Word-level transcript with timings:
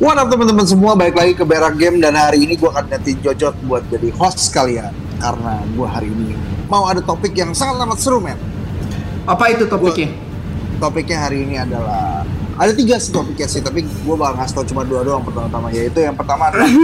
What 0.00 0.16
up 0.16 0.32
teman-teman 0.32 0.64
semua, 0.64 0.96
balik 0.96 1.12
lagi 1.12 1.36
ke 1.36 1.44
Berak 1.44 1.76
Game 1.76 2.00
dan 2.00 2.16
hari 2.16 2.48
ini 2.48 2.56
gue 2.56 2.64
akan 2.64 2.88
ganti 2.88 3.12
Jojot 3.14 3.52
buat 3.68 3.84
jadi 3.86 4.08
host 4.16 4.48
kalian 4.48 4.88
karena 5.20 5.60
gue 5.66 5.84
hari 5.84 6.08
ini 6.08 6.32
mau 6.66 6.88
ada 6.88 7.04
topik 7.04 7.36
yang 7.36 7.52
sangat 7.52 7.84
amat 7.84 8.00
seru 8.00 8.16
men. 8.16 8.40
Apa 9.28 9.52
itu 9.52 9.68
topiknya? 9.68 10.08
Topiknya 10.80 11.20
hari 11.20 11.44
ini 11.44 11.60
adalah 11.60 12.24
ada 12.56 12.72
tiga 12.72 12.96
sih 12.96 13.12
topiknya 13.12 13.44
sih, 13.44 13.60
tapi 13.60 13.84
gue 13.84 14.14
bakal 14.16 14.40
ngasih 14.40 14.54
tau 14.56 14.64
cuma 14.64 14.88
dua 14.88 15.04
doang 15.04 15.20
pertama-tama 15.20 15.68
yaitu 15.68 16.00
yang 16.00 16.16
pertama 16.16 16.48
adalah 16.48 16.68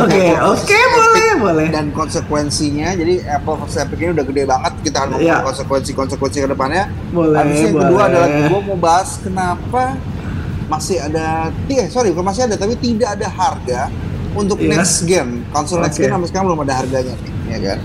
Oke, 0.00 0.16
oke 0.56 0.78
boleh, 0.96 1.30
boleh. 1.36 1.66
dan 1.68 1.92
konsekuensinya 1.92 2.96
jadi 2.96 3.36
Apple 3.36 3.60
versus 3.60 3.76
Epic 3.76 4.00
ini 4.00 4.10
udah 4.10 4.24
gede 4.24 4.42
banget 4.48 4.72
kita 4.80 4.96
akan 4.96 5.08
ngomong 5.12 5.28
Iya. 5.28 5.44
konsekuensi-konsekuensi 5.44 6.38
ke 6.40 6.48
depannya 6.48 6.88
Boleh, 7.12 7.36
Habis 7.36 7.58
yang 7.60 7.72
boleh. 7.76 7.84
kedua 7.84 8.00
adalah 8.08 8.28
gue 8.48 8.60
mau 8.64 8.78
bahas 8.80 9.20
kenapa 9.20 10.00
masih 10.66 10.96
ada 10.98 11.48
eh 11.66 11.86
sorry 11.86 12.10
bukan 12.10 12.26
masih 12.26 12.44
ada 12.44 12.54
tapi 12.54 12.74
tidak 12.76 13.14
ada 13.14 13.26
harga 13.26 13.80
untuk 14.32 14.58
Iya. 14.58 14.70
next 14.74 15.04
gen 15.04 15.44
konsol 15.50 15.78
next 15.78 15.96
Oke. 15.96 16.04
gen 16.04 16.12
sampai 16.12 16.28
sekarang 16.28 16.46
belum 16.48 16.60
ada 16.62 16.74
harganya 16.76 17.14
nih 17.14 17.32
ya 17.48 17.58
kan 17.62 17.78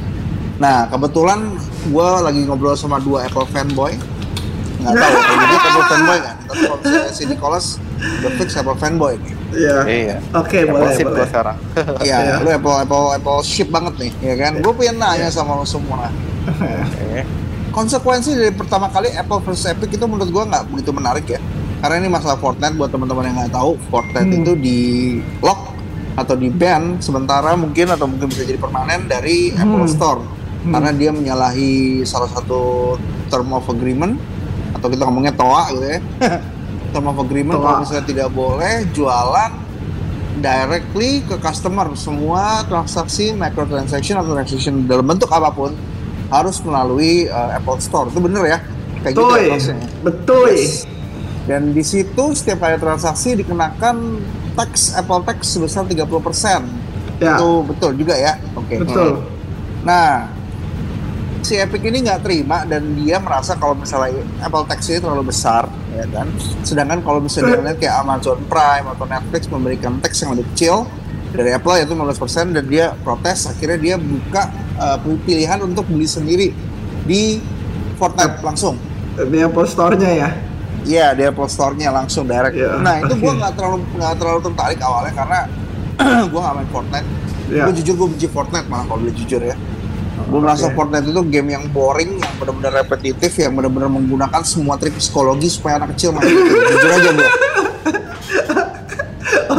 nah 0.59 0.77
kebetulan 0.87 1.39
gue 1.85 2.07
lagi 2.20 2.41
ngobrol 2.43 2.73
sama 2.73 2.99
dua 2.99 3.23
Apple 3.23 3.47
fanboy 3.47 3.95
nggak 4.79 4.93
tahu 4.93 5.17
kalau 5.27 5.45
dia 5.45 5.59
Apple 5.61 5.85
fanboy 5.87 6.17
kan 6.20 6.35
tapi 6.41 6.59
kalau 6.61 6.77
misalnya 6.79 7.11
si 7.11 7.23
Nicholas 7.25 7.65
udah 8.20 8.31
fix 8.35 8.49
Apple 8.55 8.75
fanboy 8.75 9.15
nih 9.17 9.35
Iya. 9.49 9.81
Iya. 9.81 10.15
Oke, 10.37 10.61
boleh, 10.61 10.93
Sip 10.93 11.09
boleh. 11.09 11.25
sekarang. 11.25 11.57
Iya, 12.05 12.17
Iya. 12.21 12.34
lu 12.37 12.53
Apple 12.53 12.85
Apple 12.85 13.17
Apple 13.17 13.41
ship 13.41 13.65
banget 13.67 13.98
nih, 13.98 14.11
ya 14.21 14.35
kan? 14.37 14.61
Gue 14.61 14.77
pengen 14.77 15.01
nanya 15.01 15.25
sama 15.27 15.57
lo 15.57 15.65
semua. 15.65 16.05
Oke. 16.85 17.25
Konsekuensi 17.70 18.34
dari 18.34 18.53
pertama 18.53 18.89
kali 18.89 19.09
Apple 19.09 19.41
versus 19.41 19.65
Epic 19.65 19.89
itu 19.89 20.05
menurut 20.05 20.29
gua 20.29 20.45
nggak 20.45 20.70
begitu 20.70 20.93
menarik 20.93 21.26
ya. 21.26 21.41
Karena 21.80 21.96
ini 21.98 22.10
masalah 22.10 22.35
Fortnite 22.35 22.76
buat 22.76 22.90
teman-teman 22.90 23.24
yang 23.24 23.38
nggak 23.38 23.54
tahu, 23.54 23.80
Fortnite 23.88 24.27
Hmm. 24.27 24.40
itu 24.40 24.52
di 24.54 24.80
lock 25.40 25.72
atau 26.13 26.35
di 26.35 26.49
ban 26.49 26.99
sementara 26.99 27.55
mungkin 27.55 27.88
atau 27.88 28.04
mungkin 28.04 28.27
bisa 28.27 28.44
jadi 28.44 28.58
permanen 28.58 29.05
dari 29.05 29.49
Hmm. 29.49 29.63
Apple 29.66 29.88
Store 29.88 30.20
Hmm. 30.60 30.76
karena 30.76 30.91
dia 30.91 31.10
menyalahi 31.10 31.72
salah 32.04 32.27
satu 32.27 32.94
term 33.27 33.48
of 33.50 33.63
agreement 33.66 34.20
atau 34.72 34.88
kita 34.88 35.02
ngomongnya 35.02 35.32
TOA 35.32 35.63
gitu 35.72 35.88
ya. 35.88 36.00
term 36.91 37.05
of 37.05 37.18
agreement 37.18 37.55
TOA. 37.55 37.63
kalau 37.63 37.77
misalnya 37.80 38.05
tidak 38.05 38.30
boleh 38.30 38.74
jualan 38.91 39.52
directly 40.38 41.20
ke 41.22 41.35
customer 41.38 41.88
semua 41.96 42.63
transaksi 42.63 43.32
microtransaction 43.34 44.16
atau 44.16 44.32
transaction 44.34 44.84
dalam 44.84 45.04
bentuk 45.05 45.27
apa 45.30 45.48
pun 45.50 45.72
harus 46.30 46.60
melalui 46.60 47.27
uh, 47.27 47.55
Apple 47.55 47.80
Store 47.80 48.07
itu 48.07 48.20
bener 48.20 48.44
ya 48.46 48.60
kayak 49.00 49.13
gitu 49.13 49.24
ya 49.32 49.55
Betul, 49.55 49.76
betul. 50.02 50.48
Yes. 50.50 50.84
Dan 51.49 51.73
di 51.73 51.81
situ 51.81 52.37
setiap 52.37 52.61
kali 52.61 52.77
transaksi 52.77 53.33
dikenakan 53.33 54.21
tax 54.53 54.93
Apple 54.93 55.25
tax 55.25 55.57
sebesar 55.57 55.89
30% 55.89 56.05
Ya, 57.19 57.35
itu 57.35 57.51
betul 57.67 57.91
juga 57.99 58.15
ya 58.15 58.39
oke 58.55 58.79
betul. 58.79 59.19
Nah, 59.83 60.31
si 61.43 61.55
Epic 61.55 61.83
ini 61.83 62.03
nggak 62.03 62.23
terima 62.23 62.67
dan 62.67 62.95
dia 62.95 63.20
merasa 63.20 63.55
kalau 63.55 63.75
misalnya 63.75 64.23
Apple 64.44 64.67
Tax 64.67 64.91
ini 64.91 65.00
terlalu 65.00 65.31
besar, 65.31 65.67
ya 65.95 66.03
kan. 66.11 66.27
Sedangkan 66.63 67.00
kalau 67.03 67.23
misalnya 67.23 67.63
lihat 67.63 67.79
kayak 67.79 67.95
Amazon 68.03 68.44
Prime 68.47 68.88
atau 68.91 69.05
Netflix 69.07 69.47
memberikan 69.47 70.00
tax 70.03 70.23
yang 70.23 70.35
lebih 70.35 70.47
kecil 70.55 70.88
dari 71.31 71.53
Apple 71.53 71.75
yaitu 71.77 71.94
15% 71.95 72.55
dan 72.57 72.66
dia 72.67 72.91
protes, 73.05 73.47
akhirnya 73.47 73.79
dia 73.79 73.95
buka 73.95 74.50
uh, 74.79 74.97
pilihan 75.23 75.59
untuk 75.63 75.88
beli 75.88 76.09
sendiri 76.09 76.51
di 77.07 77.39
Fortnite 77.95 78.44
langsung. 78.44 78.75
Di 79.16 79.39
Apple 79.44 79.67
Store-nya 79.67 80.11
ya. 80.16 80.29
Iya, 80.88 81.18
di 81.18 81.24
Apple 81.28 81.50
Store-nya 81.50 81.90
langsung 81.91 82.24
direct. 82.28 82.56
Iya, 82.56 82.80
nah, 82.80 83.03
itu 83.03 83.13
gua 83.19 83.31
oke. 83.34 83.40
nggak 83.44 83.53
terlalu 83.57 83.78
nggak 83.97 84.13
terlalu 84.16 84.40
tertarik 84.51 84.79
awalnya 84.79 85.13
karena 85.16 85.40
gua 86.31 86.40
nggak 86.40 86.56
main 86.56 86.69
Fortnite. 86.72 87.09
Ya. 87.50 87.66
Gue 87.66 87.73
jujur 87.81 87.94
gue 87.97 88.07
benci 88.13 88.28
Fortnite 88.29 88.67
malah 88.69 88.85
kalau 88.85 89.01
boleh 89.01 89.16
jujur 89.18 89.41
ya. 89.41 89.57
Gue 90.29 90.39
merasa. 90.39 90.69
Fortnite 90.78 91.09
itu 91.09 91.22
game 91.34 91.50
yang 91.57 91.66
boring, 91.73 92.22
yang 92.22 92.34
benar-benar 92.38 92.85
repetitif, 92.85 93.34
yang 93.41 93.57
benar-benar 93.57 93.89
menggunakan 93.89 94.41
semua 94.45 94.78
trik 94.78 94.94
psikologi 95.01 95.50
supaya 95.50 95.81
anak 95.81 95.97
kecil 95.97 96.13
main. 96.13 96.29
Jujur 96.29 96.91
aja 96.94 97.09
gue. 97.09 97.29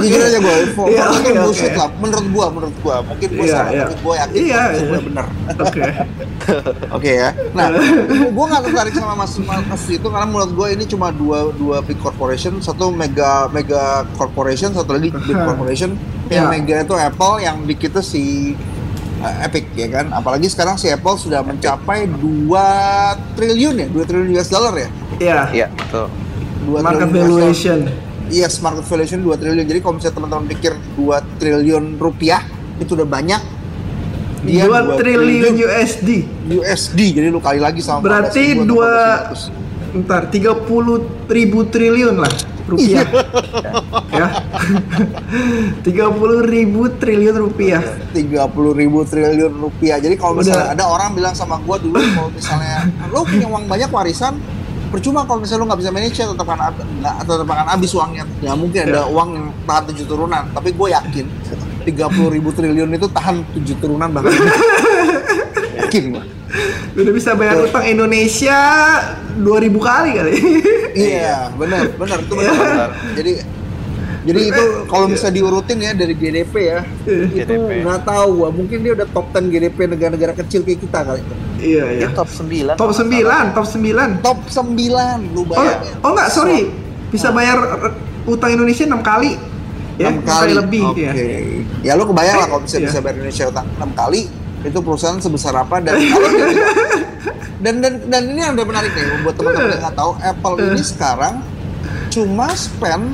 Jujur 0.00 0.20
aja 0.20 0.38
gue, 0.38 0.54
Iya, 0.54 0.66
Fortnite 0.72 1.04
oke, 1.06 1.20
itu 1.20 1.32
bullshit 1.38 1.68
oke. 1.68 1.76
lah. 1.76 1.88
Menurut 1.96 2.26
gue, 2.26 2.46
menurut 2.50 2.76
gue. 2.76 2.96
Mungkin 3.04 3.28
gue 3.30 3.44
Iya, 3.44 3.54
salah, 3.54 3.70
iya. 3.70 3.82
tapi 3.82 3.94
gue 3.96 4.14
yakin 4.16 4.36
Iya, 4.40 4.60
itu 4.66 4.80
iya. 4.82 5.00
benar. 5.02 5.26
Oke. 5.60 5.80
Oke 6.96 7.10
ya. 7.12 7.28
Nah, 7.52 7.66
gue 8.26 8.44
nggak 8.46 8.62
tertarik 8.64 8.92
sama 8.92 9.14
mas 9.14 9.32
mas 9.38 9.84
itu 9.86 10.02
karena 10.02 10.26
menurut 10.26 10.50
gue 10.50 10.68
ini 10.72 10.84
cuma 10.84 11.08
dua 11.10 11.52
dua 11.52 11.78
big 11.80 11.96
corporation, 11.96 12.58
satu 12.58 12.90
mega 12.90 13.46
mega 13.48 14.02
corporation, 14.14 14.70
satu 14.70 14.92
lagi 14.92 15.12
big 15.12 15.36
corporation. 15.36 15.94
Yang 16.26 16.40
Ya. 16.40 16.46
mega 16.48 16.76
itu 16.80 16.94
Apple, 16.94 17.34
yang 17.38 17.56
big 17.60 17.80
itu 17.80 18.00
si 18.00 18.54
uh, 19.18 19.36
Epic 19.42 19.66
ya 19.74 19.90
kan. 19.92 20.10
Apalagi 20.10 20.46
sekarang 20.46 20.74
si 20.74 20.86
Apple 20.86 21.14
sudah 21.14 21.42
mencapai 21.42 22.06
2 22.06 22.54
triliun 23.34 23.74
ya, 23.76 23.86
2 23.86 24.08
triliun 24.08 24.30
US 24.34 24.48
dollar 24.48 24.74
ya. 24.74 24.88
Iya. 25.18 25.40
Iya, 25.50 25.66
betul. 25.70 26.06
2 26.66 26.80
Market 26.80 27.06
US 27.06 27.14
valuation. 27.16 27.78
Yes, 28.30 28.62
market 28.62 28.86
valuation 28.86 29.20
2 29.26 29.34
triliun. 29.36 29.66
Jadi 29.66 29.80
kalau 29.82 29.98
misalnya 29.98 30.16
teman-teman 30.22 30.46
pikir 30.46 30.72
2 30.94 31.40
triliun 31.42 31.98
rupiah 31.98 32.46
itu 32.78 32.94
udah 32.94 33.08
banyak. 33.10 33.42
Dia 34.46 34.64
2 34.70 34.96
2 34.96 35.02
triliun 35.02 35.54
USD. 35.58 36.08
USD. 36.48 37.00
Jadi 37.18 37.26
lu 37.28 37.42
kali 37.42 37.58
lagi 37.58 37.82
sama 37.82 38.06
Berarti 38.06 38.54
14.000 38.54 38.62
atau 38.62 38.64
dua 38.64 38.90
14.900. 39.50 39.68
Ntar 39.90 40.22
30 40.30 41.26
ribu 41.34 41.66
triliun 41.66 42.16
lah 42.22 42.30
rupiah. 42.70 43.02
ya. 44.14 44.28
30 45.82 46.54
ribu 46.54 46.82
triliun 46.94 47.36
rupiah. 47.36 47.82
30 48.14 48.80
ribu 48.80 49.02
triliun 49.02 49.52
rupiah. 49.58 49.98
Jadi 49.98 50.14
kalau 50.14 50.38
misalnya 50.38 50.70
Udah. 50.70 50.76
ada 50.78 50.84
orang 50.86 51.10
bilang 51.18 51.34
sama 51.34 51.58
gua 51.66 51.82
dulu 51.82 51.98
kalau 51.98 52.30
misalnya 52.30 52.86
lo 53.10 53.26
punya 53.26 53.46
uang 53.50 53.66
banyak 53.66 53.90
warisan, 53.90 54.38
percuma 54.90 55.22
kalau 55.22 55.40
misalnya 55.40 55.62
lo 55.62 55.66
nggak 55.70 55.80
bisa 55.80 55.90
manage 55.90 56.16
ya 56.18 56.26
tetap 56.28 56.46
akan 56.46 56.58
nggak 56.98 57.14
tetap 57.22 57.46
akan 57.46 57.66
habis 57.70 57.90
uangnya. 57.94 58.24
Ya 58.42 58.52
mungkin 58.52 58.80
ada 58.90 59.00
Ya. 59.00 59.02
uang 59.06 59.28
yang 59.32 59.46
tahan 59.64 59.82
tujuh 59.94 60.04
turunan, 60.04 60.42
tapi 60.50 60.68
gue 60.74 60.88
yakin 60.90 61.26
30 61.80 62.34
ribu 62.34 62.48
triliun 62.50 62.90
itu 62.90 63.06
tahan 63.08 63.40
tujuh 63.54 63.76
turunan 63.78 64.10
bahkan. 64.10 64.34
yakin 65.80 66.02
gua. 66.12 66.24
Udah 66.92 67.12
bisa 67.14 67.38
bayar 67.38 67.62
utang 67.62 67.86
Indonesia 67.86 68.58
2000 69.38 69.46
kali 69.80 70.10
kali. 70.18 70.34
Iya, 70.90 71.54
benar, 71.54 71.94
benar 71.94 72.18
itu 72.18 72.34
benar. 72.34 72.50
Iya. 72.50 72.58
benar. 72.58 72.90
Jadi 73.14 73.32
jadi 74.22 74.40
itu 74.46 74.62
kalau 74.84 75.06
bisa 75.06 75.28
diurutin 75.28 75.78
ya 75.78 75.92
dari 75.92 76.12
GDP 76.12 76.54
ya, 76.68 76.80
itu 77.26 77.40
GDP. 77.40 77.80
nggak 77.80 78.00
tahu 78.02 78.28
gua. 78.36 78.48
Mungkin 78.50 78.78
dia 78.78 78.92
udah 78.92 79.08
top 79.08 79.26
10 79.30 79.48
GDP 79.48 79.78
negara-negara 79.86 80.32
kecil 80.34 80.60
kayak 80.60 80.80
kita 80.80 80.98
kali 81.02 81.20
itu. 81.20 81.34
iya, 81.62 81.84
iya. 81.90 82.00
Dia 82.02 82.10
top 82.12 82.28
9. 82.28 82.74
Top 82.74 82.92
9, 82.92 83.08
top 83.50 83.66
9. 83.66 84.20
Top 84.20 84.38
9 84.44 84.76
lu 85.30 85.40
Oh, 85.40 85.44
bayangin. 85.46 85.92
oh 85.98 86.10
enggak, 86.10 86.28
sorry. 86.28 86.60
Bisa 87.08 87.28
bayar 87.30 87.56
utang 88.24 88.50
Indonesia 88.50 88.84
6 88.84 89.00
kali. 89.00 89.32
Ya, 89.96 90.08
6 90.08 90.14
enam 90.14 90.22
kali 90.22 90.52
lebih 90.54 90.82
Oke. 90.86 91.00
ya. 91.02 91.12
Ya 91.82 91.92
lu 91.94 92.04
kebayang 92.04 92.36
lah 92.38 92.48
kalau 92.48 92.62
bisa 92.62 92.76
Iya. 92.76 92.86
bisa 92.86 92.98
bayar 92.98 93.16
Indonesia 93.16 93.44
utang 93.46 93.66
6 93.74 93.92
kali 93.94 94.22
itu 94.60 94.78
perusahaan 94.78 95.16
sebesar 95.16 95.56
apa 95.56 95.80
dan 95.80 95.96
dan 97.60 97.74
dan 97.78 97.92
dan 98.06 98.22
ini 98.26 98.36
yang 98.38 98.52
udah 98.52 98.66
menarik 98.66 98.92
nih 98.92 99.04
buat 99.22 99.32
teman-teman 99.34 99.68
yang 99.70 99.80
nggak 99.82 99.94
tahu 99.94 100.10
Apple 100.18 100.54
Eh. 100.54 100.68
ini 100.70 100.82
sekarang 100.82 101.34
cuma 102.08 102.48
spend 102.50 103.04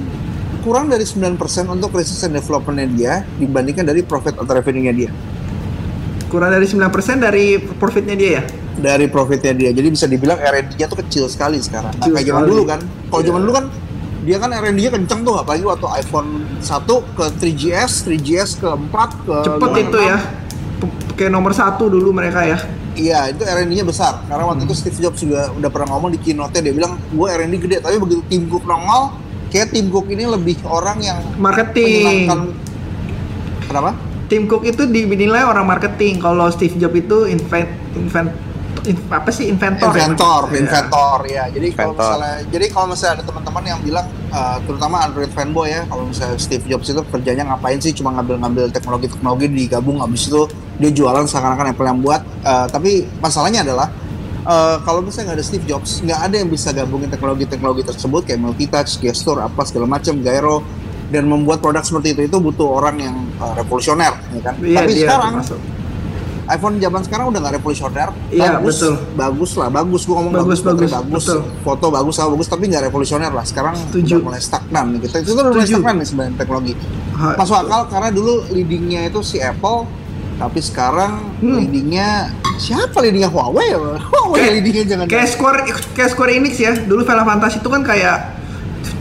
kurang 0.67 0.91
dari 0.91 1.07
9% 1.07 1.39
untuk 1.71 1.95
research 1.95 2.27
and 2.27 2.35
development-nya 2.35 2.87
dia 2.91 3.15
dibandingkan 3.39 3.87
dari 3.87 4.03
profit 4.03 4.35
atau 4.35 4.51
revenue-nya 4.51 4.91
dia. 4.91 5.11
Kurang 6.27 6.51
dari 6.51 6.67
9% 6.67 6.91
dari 7.23 7.55
profitnya 7.79 8.19
dia 8.19 8.31
ya. 8.35 8.45
Dari 8.77 9.07
profitnya 9.07 9.55
dia. 9.55 9.71
Jadi 9.71 9.89
bisa 9.95 10.11
dibilang 10.11 10.43
R&D-nya 10.43 10.91
tuh 10.91 10.99
kecil 11.07 11.31
sekali 11.31 11.63
sekarang. 11.63 11.95
Nah, 11.95 12.03
Kecil 12.03 12.19
kayak 12.19 12.27
zaman 12.35 12.43
dulu 12.51 12.63
kan. 12.67 12.81
Kalau 12.83 13.23
zaman 13.23 13.41
dulu 13.47 13.53
kan 13.55 13.65
dia 14.27 14.37
kan 14.43 14.51
R&D-nya 14.51 14.91
kenceng 14.91 15.23
tuh 15.23 15.39
apalagi 15.39 15.63
waktu 15.63 15.87
iPhone 16.03 16.43
1 16.59 16.83
ke 17.15 17.25
3GS, 17.39 17.93
3GS 18.11 18.51
ke 18.59 18.67
4 18.67 19.11
ke 19.23 19.37
Cepet 19.47 19.71
56. 19.71 19.85
itu 19.87 19.99
ya. 20.03 20.19
Kayak 21.15 21.31
nomor 21.31 21.55
satu 21.55 21.87
dulu 21.87 22.11
mereka 22.11 22.43
ya. 22.43 22.59
Iya, 22.99 23.31
itu 23.31 23.47
R&D-nya 23.47 23.87
besar. 23.87 24.27
Karena 24.27 24.51
waktu 24.51 24.67
itu 24.67 24.75
Hmm. 24.75 24.83
Steve 24.83 24.99
Jobs 24.99 25.21
juga 25.23 25.55
udah 25.55 25.71
pernah 25.71 25.95
ngomong 25.95 26.11
di 26.11 26.19
keynote-nya 26.19 26.61
dia 26.65 26.75
bilang, 26.75 26.99
"Gue 27.15 27.29
R&D 27.31 27.55
gede." 27.63 27.77
Tapi 27.79 28.03
begitu 28.03 28.25
Tim 28.27 28.51
Cook 28.51 28.67
nongol, 28.67 29.15
kayak 29.49 29.73
Tim 29.73 29.87
Cook 29.89 30.07
ini 30.11 30.25
lebih 30.27 30.57
orang 30.67 30.99
yang 31.01 31.19
Marketing. 31.37 32.29
Kenapa? 33.67 33.93
Tim 34.27 34.51
Cook 34.51 34.67
itu 34.67 34.83
dinilai 34.87 35.47
orang 35.47 35.67
marketing. 35.67 36.19
Kalau 36.19 36.51
Steve 36.51 36.75
Jobs 36.79 36.99
itu 36.99 37.31
invent 37.31 37.71
invent 37.95 38.31
in- 38.87 39.07
apa 39.11 39.31
sih 39.31 39.47
inventor? 39.47 39.91
ya? 39.95 40.07
inventor, 40.07 40.43
Iya. 40.51 40.63
inventor 40.67 41.19
ya. 41.27 41.45
Jadi 41.51 41.67
kalau 41.75 41.95
misalnya, 41.95 42.35
jadi 42.51 42.65
kalau 42.71 42.87
misalnya 42.91 43.15
ada 43.19 43.25
teman-teman 43.27 43.63
yang 43.67 43.81
bilang, 43.83 44.07
uh, 44.31 44.59
terutama 44.67 44.97
Android 45.03 45.31
fanboy 45.31 45.71
ya, 45.71 45.83
kalau 45.87 46.07
misalnya 46.07 46.39
Steve 46.39 46.67
Jobs 46.67 46.91
itu 46.91 47.03
kerjanya 47.07 47.43
ngapain 47.51 47.79
sih? 47.79 47.95
Cuma 47.95 48.11
ngambil-ngambil 48.15 48.71
teknologi-teknologi 48.71 49.47
digabung, 49.47 50.03
habis 50.03 50.27
itu 50.27 50.43
dia 50.79 50.91
jualan 50.91 51.27
seakan-akan 51.27 51.75
Apple 51.75 51.87
yang 51.87 52.01
buat. 52.03 52.23
Uh, 52.43 52.67
tapi 52.67 53.07
masalahnya 53.19 53.63
adalah 53.63 53.91
uh, 54.47 54.77
kalau 54.81 55.03
misalnya 55.03 55.27
nggak 55.29 55.39
ada 55.39 55.47
Steve 55.47 55.65
Jobs, 55.65 56.01
nggak 56.01 56.21
ada 56.23 56.35
yang 56.37 56.49
bisa 56.49 56.71
gabungin 56.71 57.07
teknologi-teknologi 57.07 57.83
tersebut 57.85 58.23
kayak 58.25 58.39
multitouch, 58.39 58.97
gesture, 58.97 59.39
apa 59.39 59.63
segala 59.63 59.91
macam, 59.91 60.15
gyro, 60.17 60.63
dan 61.07 61.23
membuat 61.25 61.59
produk 61.59 61.83
seperti 61.83 62.15
itu 62.15 62.23
itu 62.25 62.37
butuh 62.37 62.67
orang 62.73 62.97
yang 62.99 63.17
uh, 63.37 63.55
revolusioner 63.55 64.11
ya 64.33 64.41
kan 64.43 64.55
Iya, 64.59 64.75
tapi 64.77 64.91
dia 64.93 65.07
sekarang 65.07 65.33
termasuk. 65.39 65.59
iPhone 66.47 66.77
zaman 66.77 67.03
sekarang 67.03 67.27
udah 67.29 67.41
nggak 67.43 67.55
revolusioner 67.59 68.09
Iya, 68.27 68.59
bagus 68.59 68.77
betul. 68.77 68.95
bagus 69.15 69.51
lah 69.55 69.69
bagus 69.69 70.03
gua 70.03 70.15
ngomong 70.19 70.35
Bagus, 70.37 70.61
bagus, 70.61 70.67
bagus, 70.67 70.91
bagus, 70.93 71.25
betul. 71.27 71.41
foto 71.61 71.87
bagus 71.91 72.15
sama 72.15 72.29
bagus 72.35 72.49
tapi 72.49 72.65
nggak 72.67 72.83
revolusioner 72.87 73.31
lah 73.31 73.43
sekarang 73.43 73.75
Setuju. 73.87 74.19
udah 74.19 74.25
mulai 74.25 74.41
stagnan 74.41 74.85
nih 74.91 75.01
kita 75.03 75.17
itu 75.21 75.31
udah 75.33 75.45
mulai 75.49 75.63
stagnan 75.65 75.95
nih 75.95 76.07
sebenarnya 76.07 76.35
teknologi 76.37 76.73
masuk 77.17 77.57
akal 77.57 77.81
karena 77.87 78.09
dulu 78.11 78.35
leadingnya 78.49 79.01
itu 79.07 79.21
si 79.23 79.39
Apple 79.39 79.79
tapi 80.37 80.61
sekarang 80.61 81.13
Hmm. 81.39 81.57
leadingnya 81.59 82.29
siapa 82.57 83.01
leadingnya 83.01 83.29
Huawei 83.29 83.69
ya? 83.69 83.79
Huawei 84.13 84.37
Kayak- 84.37 84.53
leadingnya 84.55 84.85
jangan 84.87 85.05
kayak 85.07 85.29
Square 85.29 85.59
kayak 85.93 86.11
Square 86.11 86.33
Enix 86.33 86.55
ya 86.57 86.73
dulu 86.79 87.03
Final 87.03 87.25
Fantasy 87.25 87.57
itu 87.59 87.69
kan 87.69 87.83
kayak 87.83 88.17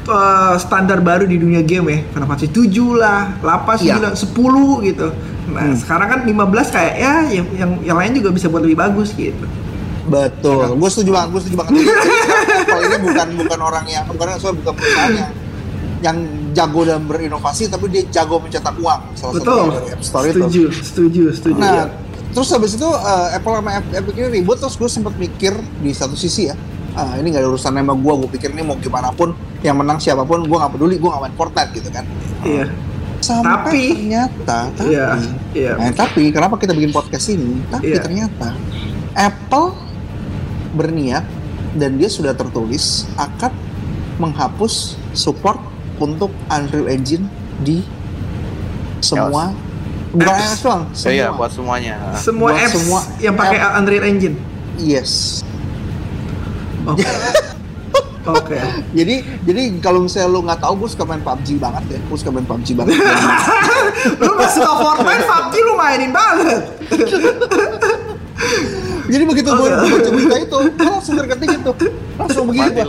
eh, 0.05 0.53
standar 0.57 0.99
baru 0.99 1.23
di 1.23 1.35
dunia 1.35 1.61
game 1.61 1.85
ya 1.87 1.99
Final 2.09 2.27
Fantasy 2.27 2.49
7 2.49 2.71
lah 2.95 3.35
8, 3.39 3.81
Iya. 3.81 3.95
9, 3.99 4.15
10 4.15 4.79
gitu 4.83 5.07
nah 5.45 5.61
Hmm. 5.61 5.77
sekarang 5.77 6.07
kan 6.07 6.19
15 6.23 6.67
kayak 6.67 6.93
ya 6.95 7.13
yang, 7.29 7.45
yang 7.53 7.71
yang 7.85 7.97
lain 7.97 8.11
juga 8.15 8.29
bisa 8.29 8.47
buat 8.47 8.61
lebih 8.61 8.77
bagus 8.77 9.11
gitu 9.11 9.45
Betul, 10.05 10.77
gue 10.77 10.85
setuju 10.87 11.11
banget, 11.11 11.29
gue 11.31 11.41
setuju 11.41 11.57
banget. 11.59 11.81
Apple 11.81 12.77
ini 12.79 12.97
bukan 13.01 13.27
bukan 13.41 13.59
orang 13.59 13.85
yang 13.87 14.05
bukan 14.05 14.37
sorry, 14.37 14.53
bukan 14.55 14.73
perusahaan 14.77 15.13
yang 15.17 15.29
yang 16.05 16.17
jago 16.53 16.85
dan 16.85 17.01
berinovasi, 17.03 17.65
tapi 17.65 17.89
dia 17.89 18.05
jago 18.13 18.37
mencetak 18.37 18.77
uang. 18.77 19.01
Salah 19.13 19.33
betul 19.33 19.57
satunya 19.57 19.73
dari 19.73 19.89
App 19.89 20.03
Store 20.03 20.25
itu. 20.25 20.37
setuju 20.37 20.63
setuju 20.77 21.23
setuju 21.33 21.57
Nah, 21.57 21.73
ya. 21.73 21.85
terus 22.29 22.47
habis 22.47 22.71
itu 22.73 22.85
eh, 22.85 23.27
Apple 23.33 23.53
sama 23.55 23.71
Ep- 23.73 23.93
Epic 23.95 24.13
ini 24.15 24.29
ribut, 24.35 24.55
terus 24.55 24.75
gue 24.75 24.85
sempat 24.87 25.13
mikir 25.15 25.51
di 25.79 25.91
satu 25.91 26.13
sisi 26.13 26.45
ya, 26.45 26.55
ah, 26.93 27.17
ini 27.17 27.27
gak 27.27 27.41
ada 27.41 27.49
urusan 27.49 27.73
sama 27.73 27.91
gue, 27.91 28.13
gue 28.15 28.29
pikir 28.31 28.53
ini 28.53 28.61
mau 28.61 28.77
gimana 28.77 29.09
pun, 29.09 29.33
yang 29.59 29.75
menang 29.75 29.97
siapa 29.97 30.21
pun, 30.21 30.39
gue 30.39 30.53
gak 30.55 30.71
peduli, 30.71 30.95
gue 30.95 31.09
gak 31.09 31.19
main 31.19 31.33
Fortnite 31.33 31.71
gitu 31.73 31.89
kan. 31.89 32.05
iya 32.43 32.69
Sampai 33.17 33.49
Tapi- 33.57 33.89
ternyata, 33.97 34.57
tapi, 34.71 34.89
iya 34.91 35.07
iya 35.51 35.71
Nah, 35.73 35.89
tapi 35.89 36.29
kenapa 36.29 36.55
kita 36.55 36.71
bikin 36.71 36.93
podcast 36.93 37.25
ini? 37.27 37.57
Tapi 37.65 37.89
Iya. 37.89 37.99
ternyata 37.99 38.53
Apple 39.11 39.73
berniat 40.71 41.25
dan 41.73 41.95
dia 41.95 42.05
sudah 42.05 42.31
tertulis 42.31 43.09
akan 43.15 43.49
menghapus 44.15 44.93
support 45.11 45.57
untuk 45.97 46.31
Unreal 46.47 46.87
Engine 46.89 47.25
di 47.61 47.81
semua 48.99 49.53
bukan 50.15 50.31
Apps. 50.31 50.63
doang, 50.63 50.83
semua. 50.95 51.11
Iya, 51.11 51.27
buat 51.31 51.51
semuanya. 51.51 51.95
semua 52.15 52.49
buat 52.51 52.63
apps 52.63 52.73
semua 52.73 52.99
yang 53.19 53.35
pakai 53.35 53.57
app. 53.59 53.79
Unreal 53.79 54.05
Engine 54.05 54.35
Yes. 54.75 55.39
oke 56.83 56.99
oke 58.35 58.57
Jadi 58.91 59.15
jadi 59.43 59.61
kalau 59.79 60.03
misalnya 60.03 60.29
lu 60.29 60.41
nggak 60.41 60.59
tahu, 60.59 60.73
gue 60.83 60.89
suka 60.89 61.05
main 61.05 61.21
PUBG 61.21 61.57
banget 61.57 61.83
ya. 61.95 61.99
Gue 62.05 62.17
suka 62.17 62.31
main 62.31 62.43
PUBG 62.43 62.73
banget. 62.73 62.97
lu 64.21 64.31
gak 64.35 64.51
suka 64.51 64.71
Fortnite 64.75 65.23
PUBG 65.23 65.53
lu 65.61 65.73
mainin 65.75 66.11
banget 66.11 66.61
jadi 69.05 69.23
begitu 69.23 69.47
gue 69.47 69.67
baca 69.69 70.09
berita 70.11 70.35
itu, 70.41 70.57
gue 70.73 70.89
langsung 70.89 71.15
terketik 71.15 71.49
itu, 71.55 71.71
langsung 72.17 72.45
begitu. 72.49 72.81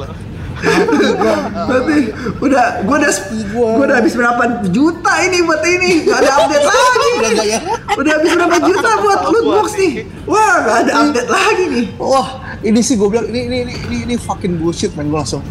Gua. 0.56 1.12
gua. 1.14 1.36
Berarti 1.68 1.96
udah 2.40 2.64
gua 2.82 2.96
udah 2.98 3.12
Gua. 3.52 3.68
gua 3.76 3.84
udah 3.86 3.96
habis 4.00 4.14
berapa 4.16 4.42
juta 4.68 5.12
ini 5.22 5.38
buat 5.44 5.62
ini 5.62 5.90
gak 6.04 6.18
ada 6.20 6.32
update 6.40 6.64
lagi 6.64 7.08
Udah 7.16 7.44
ya? 7.44 7.58
udah 7.92 8.12
habis 8.16 8.30
berapa 8.32 8.56
juta 8.64 8.90
buat 8.98 9.20
loot 9.28 9.44
gua 9.44 9.54
box 9.60 9.68
nih 9.76 9.92
wah 10.24 10.54
gak 10.64 10.76
ada 10.86 10.92
update 11.04 11.30
lagi 11.30 11.64
nih 11.68 11.86
Wah, 11.96 12.28
ini 12.60 12.80
sih 12.80 12.94
gue 12.94 13.08
bilang 13.08 13.28
ini 13.28 13.40
ini 13.46 13.56
ini 13.62 13.74
ini, 13.86 13.96
ini 14.06 14.14
fucking 14.16 14.56
bullshit 14.56 14.92
man 14.94 15.08
gue 15.08 15.18
langsung. 15.18 15.42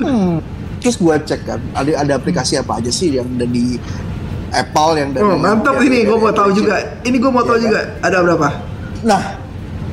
Hmm. 0.00 0.40
Terus 0.80 0.96
gue 0.96 1.14
cek 1.24 1.40
kan, 1.42 1.60
ada 1.72 1.90
ada 1.96 2.12
aplikasi 2.14 2.56
apa 2.56 2.78
aja 2.78 2.92
sih 2.92 3.16
yang 3.16 3.26
ada 3.36 3.44
di 3.44 3.80
Apple 4.52 4.92
yang 4.96 5.10
dari 5.10 5.26
oh, 5.26 5.36
mantap 5.36 5.76
ini 5.82 6.06
gua 6.06 6.16
dari 6.16 6.24
mau 6.24 6.32
tahu 6.32 6.50
juga 6.54 6.74
ini 7.02 7.16
gua 7.18 7.30
mau 7.34 7.44
tahu 7.44 7.58
Iya 7.58 7.64
juga 7.66 7.80
ada 8.00 8.16
berapa 8.22 8.48
Nah, 9.02 9.22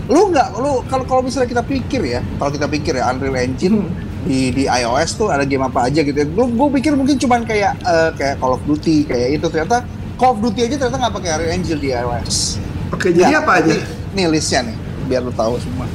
lu 0.08 0.22
nggak 0.30 0.48
lu 0.56 0.72
kalau 0.88 1.04
kalau 1.04 1.22
misalnya 1.26 1.50
kita 1.50 1.64
pikir 1.66 2.02
ya, 2.06 2.20
kalau 2.38 2.52
kita 2.54 2.68
pikir 2.70 2.94
ya 2.96 3.10
Unreal 3.12 3.36
Engine 3.38 3.78
Hmm. 3.84 4.13
Di 4.24 4.52
di 4.52 4.64
iOS 4.64 5.10
tuh 5.16 5.28
ada 5.28 5.44
game 5.44 5.62
apa 5.62 5.86
aja 5.86 6.00
gitu. 6.00 6.14
ya. 6.14 6.24
Gue 6.24 6.46
gue 6.48 6.68
pikir 6.74 6.94
mungkin 6.94 7.16
cuman 7.16 7.44
kayak 7.44 7.76
eh, 7.78 8.10
kayak 8.14 8.36
Call 8.38 8.54
of 8.54 8.64
Duty 8.64 9.04
kayak 9.04 9.28
itu 9.36 9.46
ternyata 9.48 9.84
Call 10.16 10.34
of 10.34 10.40
Duty 10.40 10.64
aja 10.64 10.76
ternyata 10.78 10.98
nggak 10.98 11.14
pakai 11.14 11.30
Unreal 11.34 11.54
Engine 11.54 11.78
di 11.78 11.90
iOS. 11.90 12.38
oke 12.90 13.08
jadi 13.10 13.30
Ya, 13.30 13.40
apa 13.40 13.60
aja 13.60 13.74
Nih 14.12 14.26
listnya 14.28 14.62
nih, 14.64 14.78
biar 15.08 15.22
lu 15.22 15.32
tahu 15.32 15.58
semua. 15.58 15.90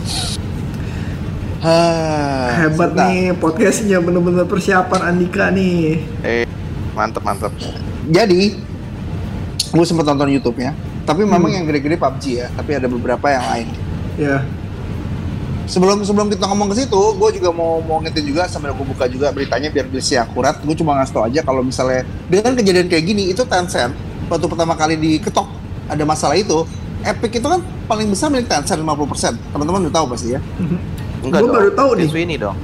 Ah, 1.58 2.54
hebat 2.56 2.94
sebentar. 2.94 3.02
nih 3.04 3.34
podcastnya 3.34 3.98
bener-bener 3.98 4.42
persiapan 4.44 5.00
Andika 5.04 5.50
nih 5.50 5.98
Eh, 6.20 6.46
mantep 6.92 7.19
mantep. 7.20 7.50
Jadi, 8.06 8.54
gue 9.69 9.84
sempet 9.84 10.04
nonton 10.04 10.30
YouTube-nya. 10.30 10.70
Tapi 11.02 11.22
memang 11.22 11.46
Hmm. 11.46 11.56
yang 11.56 11.64
gede-gede 11.64 11.96
PUBG 11.96 12.25
ya, 12.36 12.46
tapi 12.52 12.75
ada 12.75 12.86
beberapa 12.86 13.26
yang 13.26 13.44
lain. 13.44 13.69
ya 14.16 14.42
Sebelum 15.69 16.00
sebelum 16.00 16.32
kita 16.32 16.49
ngomong 16.49 16.73
ke 16.73 16.81
situ, 16.81 16.97
gue 16.97 17.31
juga 17.37 17.53
mau 17.53 17.85
mau 17.85 18.00
ngetin 18.00 18.25
juga 18.25 18.49
sambil 18.49 18.73
gue 18.73 18.87
buka 18.88 19.05
juga 19.05 19.29
beritanya 19.29 19.69
biar 19.69 19.85
bisa 19.85 20.25
akurat. 20.25 20.56
Gue 20.65 20.73
cuma 20.73 20.97
ngasih 20.97 21.12
tau 21.12 21.29
aja 21.29 21.41
kalau 21.44 21.61
misalnya 21.61 22.09
dengan 22.32 22.56
kejadian 22.56 22.88
kayak 22.88 23.05
gini 23.05 23.29
itu 23.29 23.44
Tencent 23.44 23.93
waktu 24.32 24.49
pertama 24.49 24.73
kali 24.73 24.97
diketok 24.97 25.44
ada 25.93 26.05
masalah 26.09 26.41
itu, 26.41 26.65
Epic 27.05 27.37
itu 27.37 27.44
kan 27.44 27.61
paling 27.85 28.09
besar 28.09 28.32
milik 28.32 28.49
Tencent 28.49 28.81
50%. 28.81 29.37
Teman-teman 29.53 29.81
udah 29.88 29.94
tahu 30.00 30.06
pasti 30.17 30.32
ya. 30.32 30.41
Enggak 31.20 31.41
Gua 31.44 31.49
dong. 31.53 31.56
baru 31.61 31.71
tahu 31.76 31.91
nih. 32.00 32.09
Sweeney 32.09 32.37
dong. 32.41 32.56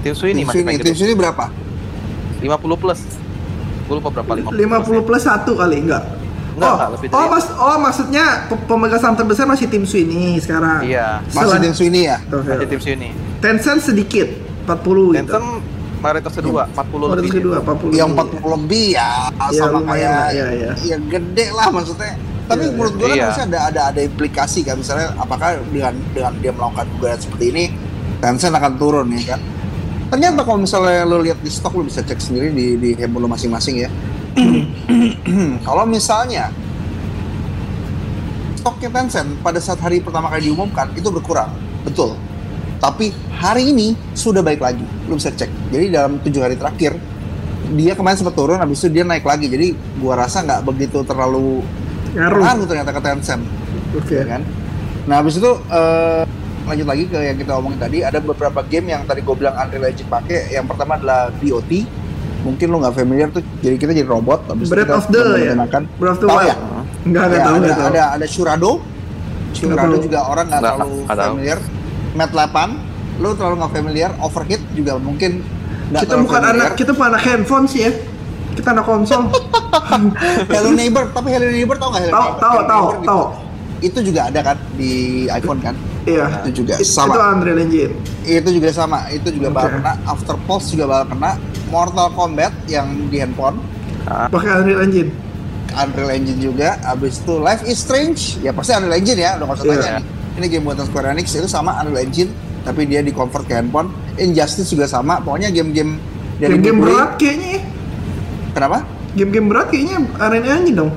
Tim 0.00 0.14
Sweeney 0.16 0.40
Tim 0.40 0.48
masih 0.48 0.56
Sweeney, 0.64 0.76
pakai 0.80 0.84
tim 0.88 0.96
Sweeney 0.96 1.16
berapa? 1.16 1.44
50 2.40 2.80
plus. 2.80 3.00
Gue 3.84 3.94
lupa 4.00 4.08
berapa 4.08 4.32
50. 4.40 5.04
50 5.04 5.04
plus 5.04 5.22
satu 5.28 5.52
kali 5.52 5.84
enggak 5.84 6.23
Enggak, 6.54 6.64
oh, 6.64 6.74
enggak, 6.74 6.90
lebih 6.92 7.06
dari 7.08 7.16
oh, 7.16 7.26
mas, 7.28 7.46
oh 7.50 7.76
maksudnya 7.76 8.24
pe- 8.46 8.64
pemegang 8.64 9.00
saham 9.00 9.14
terbesar 9.14 9.44
masih 9.44 9.66
tim 9.66 9.82
Sweeney 9.82 10.38
sekarang. 10.38 10.80
Iya. 10.82 11.18
Masih 11.26 11.50
Selan- 11.50 11.62
tim 11.62 11.74
Sweeney 11.74 12.02
ya? 12.04 12.16
Oke. 12.24 12.46
Masih 12.48 12.68
tim 12.68 12.80
Sweeney. 12.80 13.10
Tencent 13.38 13.80
sedikit 13.82 14.28
40 14.64 14.70
gitu. 15.12 15.18
Tencent 15.20 15.46
mayoritas 15.98 16.32
kedua, 16.32 16.62
40 16.68 16.94
Oh, 17.02 17.08
lebih. 17.12 17.30
kedua 17.32 17.56
40. 17.60 17.90
Yang 17.92 18.08
40 18.12 18.48
lebih 18.54 18.86
ya, 18.92 19.10
Iya, 19.50 19.58
sama 19.58 19.72
lumayan 19.74 19.88
kayak 19.88 20.28
iya, 20.30 20.46
iya. 20.52 20.72
yang 20.86 21.02
gede 21.04 21.46
lah 21.50 21.66
maksudnya. 21.68 22.12
Tapi 22.44 22.60
Iya, 22.60 22.70
menurut 22.70 22.92
gue 22.94 23.06
kan 23.06 23.16
iya. 23.16 23.24
harusnya 23.26 23.46
ada 23.46 23.60
ada 23.64 23.80
ada 23.88 24.00
implikasi 24.00 24.60
kan 24.62 24.76
misalnya 24.76 25.16
apakah 25.16 25.56
dengan 25.64 25.96
dengan 26.12 26.32
dia 26.38 26.52
melakukan 26.52 26.86
gugatan 26.94 27.18
seperti 27.18 27.44
ini 27.48 27.64
Tencent 28.20 28.52
akan 28.52 28.72
turun 28.76 29.08
ya 29.10 29.32
kan. 29.32 29.40
Ternyata 30.06 30.44
kalau 30.44 30.60
misalnya 30.60 31.02
lo 31.02 31.18
lihat 31.18 31.40
di 31.40 31.48
stok 31.48 31.72
lo 31.74 31.82
bisa 31.82 31.98
cek 31.98 32.16
sendiri 32.16 32.52
di 32.52 32.76
di 32.76 32.90
handphone 32.94 33.24
lo 33.24 33.28
masing-masing 33.28 33.76
ya. 33.78 33.88
kalau 35.66 35.84
misalnya 35.86 36.50
stoknya 38.58 38.90
Tencent 38.90 39.28
pada 39.44 39.60
saat 39.60 39.78
hari 39.78 40.00
pertama 40.00 40.32
kali 40.32 40.50
diumumkan 40.50 40.90
itu 40.96 41.08
berkurang, 41.12 41.52
betul. 41.84 42.16
Tapi 42.82 43.14
hari 43.38 43.72
ini 43.72 43.96
sudah 44.12 44.44
baik 44.44 44.60
lagi, 44.60 44.84
lo 45.08 45.16
bisa 45.16 45.32
cek. 45.32 45.48
Jadi 45.72 45.94
dalam 45.94 46.20
tujuh 46.20 46.40
hari 46.42 46.56
terakhir 46.58 46.96
dia 47.72 47.96
kemarin 47.96 48.20
sempat 48.20 48.36
turun, 48.36 48.60
habis 48.60 48.82
itu 48.84 48.92
dia 48.92 49.04
naik 49.06 49.24
lagi. 49.24 49.48
Jadi 49.48 49.72
gua 50.00 50.20
rasa 50.20 50.44
nggak 50.44 50.68
begitu 50.68 51.00
terlalu 51.06 51.64
Ngaruh. 52.12 52.66
ternyata 52.68 52.92
ke 52.92 53.00
Tencent, 53.00 53.42
Oke. 53.96 54.20
ya 54.20 54.24
kan? 54.28 54.42
Nah 55.08 55.20
habis 55.20 55.36
itu 55.36 55.50
eh, 55.72 56.22
lanjut 56.64 56.86
lagi 56.88 57.04
ke 57.08 57.18
yang 57.20 57.36
kita 57.36 57.52
omongin 57.60 57.80
tadi, 57.80 57.98
ada 58.00 58.18
beberapa 58.20 58.64
game 58.64 58.96
yang 58.96 59.04
tadi 59.04 59.20
gue 59.20 59.36
bilang 59.36 59.52
Unreal 59.56 59.92
Engine 59.92 60.08
pakai. 60.08 60.56
Yang 60.56 60.66
pertama 60.72 60.96
adalah 60.96 61.28
BOT, 61.36 61.70
mungkin 62.44 62.66
lo 62.68 62.76
nggak 62.78 62.94
familiar 62.94 63.28
tuh. 63.28 63.42
Jadi 63.58 63.76
kita 63.76 63.92
jadi 63.92 64.06
robot, 64.06 64.40
habis 64.46 64.68
Breath 64.68 64.84
kita 64.84 64.94
of 64.94 65.04
the 65.08 65.18
ya. 65.18 65.52
menggunakan 65.56 65.82
Breath 65.96 66.12
of 66.12 66.20
the 66.20 66.26
Tahu 66.26 66.36
Wild. 66.36 66.46
ya? 66.46 66.56
Enggak 67.02 67.22
enggak 67.24 67.24
Ya, 67.32 67.42
tahu 67.42 67.54
ada, 67.54 67.58
enggak 67.58 67.76
tahu. 67.76 67.90
ada 67.90 68.02
ada 68.12 68.26
Shurado. 68.26 68.72
Shurado 69.50 69.96
juga 69.98 70.18
orang 70.22 70.46
nggak 70.46 70.60
Nggak, 70.60 70.74
terlalu 70.74 70.96
nggak 71.00 71.16
tahu. 71.16 71.32
familiar. 71.32 71.58
Mat 72.14 72.30
8, 72.30 72.70
lo 73.18 73.28
terlalu 73.32 73.54
nggak 73.56 73.72
familiar. 73.72 74.10
Overhit 74.18 74.62
juga 74.72 74.92
mungkin 74.98 75.30
nggak 75.86 76.00
Kita 76.00 76.10
terlalu 76.10 76.24
bukan 76.24 76.40
familiar. 76.40 76.56
anak 76.60 76.70
kita 76.76 76.90
bukan 76.92 77.08
anak 77.08 77.22
handphone 77.22 77.66
sih 77.66 77.80
ya. 77.80 77.92
Kita 78.54 78.68
anak 78.70 78.84
konsol. 78.84 79.22
Hello 80.48 80.70
Neighbor, 80.70 81.04
tapi 81.10 81.28
Hello 81.28 81.48
Neighbor 81.48 81.76
tau 81.76 81.88
nggak 81.90 82.02
Hello 82.04 82.14
Neighbor? 82.14 82.34
tahu, 82.36 82.52
Hello 82.52 82.62
tahu, 82.64 82.84
Neighbor 82.84 82.96
gitu. 82.96 83.08
tahu. 83.08 83.24
Itu 83.80 83.98
juga 84.00 84.20
ada 84.26 84.40
kan 84.42 84.56
di 84.74 84.92
iPhone 85.28 85.60
kan? 85.60 85.74
Iya. 86.04 86.26
Itu 86.40 86.62
juga 86.62 86.74
sama. 86.80 87.10
Itu 87.10 87.18
Unreal 87.20 87.58
Engine. 87.60 87.92
Itu 88.22 88.48
juga 88.50 88.68
sama, 88.70 88.98
itu 89.10 89.28
juga 89.30 89.48
Oke. 89.48 89.56
bakal 89.58 89.70
kena. 89.74 89.92
After 90.04 90.36
Pulse 90.46 90.66
juga 90.72 90.84
bakal 90.88 91.06
kena. 91.12 91.30
Mortal 91.66 92.10
Kombat 92.10 92.52
yang 92.66 93.08
di 93.08 93.16
handphone, 93.16 93.60
Ah, 94.04 94.28
Pakai 94.28 94.60
Unreal 94.60 94.84
Engine. 94.84 95.08
Unreal 95.72 96.10
Engine 96.12 96.36
juga. 96.38 96.76
Abis 96.82 97.18
itu 97.18 97.34
Life 97.36 97.64
is 97.64 97.78
Strange, 97.78 98.36
ya 98.38 98.52
pasti 98.52 98.72
Unreal 98.72 98.94
Engine 98.94 99.16
ya, 99.16 99.30
udah 99.34 99.44
nggak 99.44 99.56
usah 99.56 99.64
Iya. 99.64 99.74
tanya 99.74 99.92
nih. 99.96 100.04
Ini 100.34 100.46
game 100.46 100.64
buatan 100.64 100.84
Square 100.84 101.08
Enix 101.10 101.26
itu 101.30 101.46
sama 101.46 101.72
Unreal 101.78 102.02
Engine, 102.02 102.30
tapi 102.62 102.84
dia 102.84 103.00
di 103.00 103.10
convert 103.10 103.44
ke 103.44 103.54
handphone. 103.54 103.88
Injustice 104.14 104.68
juga 104.68 104.84
sama, 104.84 105.18
pokoknya 105.18 105.48
game-game 105.48 105.96
dari 106.36 106.54
Game-game 106.54 106.78
Midway- 106.78 106.92
berat 106.92 107.10
kayaknya. 107.16 107.48
ya. 107.50 107.60
Kenapa? 108.52 108.78
Game-game 109.14 109.46
berat 109.46 109.66
kayaknya 109.68 109.96
Unreal 110.14 110.54
Engine 110.54 110.76
dong. 110.76 110.92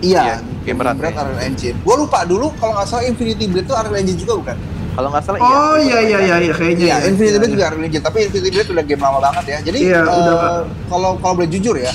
Iya, 0.00 0.22
Iya, 0.24 0.36
game 0.64 0.78
berat, 0.80 0.96
ya. 0.96 1.12
Unreal 1.14 1.40
Engine. 1.44 1.76
Gue 1.78 1.94
lupa 1.94 2.18
dulu 2.24 2.50
kalau 2.56 2.72
nggak 2.74 2.86
salah 2.88 3.04
Infinity 3.04 3.44
Blade 3.46 3.62
itu 3.62 3.72
Unreal 3.72 3.96
Engine 3.96 4.18
juga 4.18 4.32
bukan? 4.34 4.56
Kalau 4.90 5.08
nggak 5.08 5.22
salah 5.22 5.38
Oh 5.38 5.76
iya. 5.78 5.98
iya 5.98 5.98
iya 6.02 6.18
iya 6.20 6.36
iya 6.42 6.52
kayaknya. 6.52 6.84
Iya, 6.84 6.96
ya. 6.96 7.06
Infinity 7.06 7.22
Iya, 7.26 7.38
Blade 7.38 7.46
iya. 7.46 7.54
juga 7.54 7.64
Unreal 7.68 7.86
Engine, 7.86 8.04
tapi 8.04 8.18
Infinity 8.22 8.50
Blade 8.50 8.70
udah 8.70 8.84
game 8.84 9.02
lama 9.02 9.18
banget 9.20 9.44
ya. 9.46 9.58
Jadi 9.62 9.78
Iya, 9.80 10.00
eh, 10.02 10.60
kalau 10.86 11.10
kalau 11.16 11.34
boleh 11.34 11.48
jujur 11.48 11.76
ya, 11.76 11.92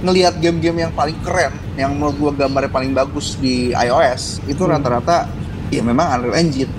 ngelihat 0.00 0.34
game-game 0.38 0.78
yang 0.80 0.92
paling 0.92 1.18
keren, 1.20 1.52
yang 1.74 1.90
menurut 1.92 2.16
gua 2.16 2.32
gambarnya 2.34 2.70
paling 2.70 2.92
bagus 2.92 3.34
di 3.34 3.70
iOS 3.70 4.40
itu 4.46 4.62
Hmm. 4.62 4.72
rata-rata 4.72 5.28
ya 5.68 5.82
memang 5.82 6.06
Unreal 6.14 6.38
Engine. 6.38 6.72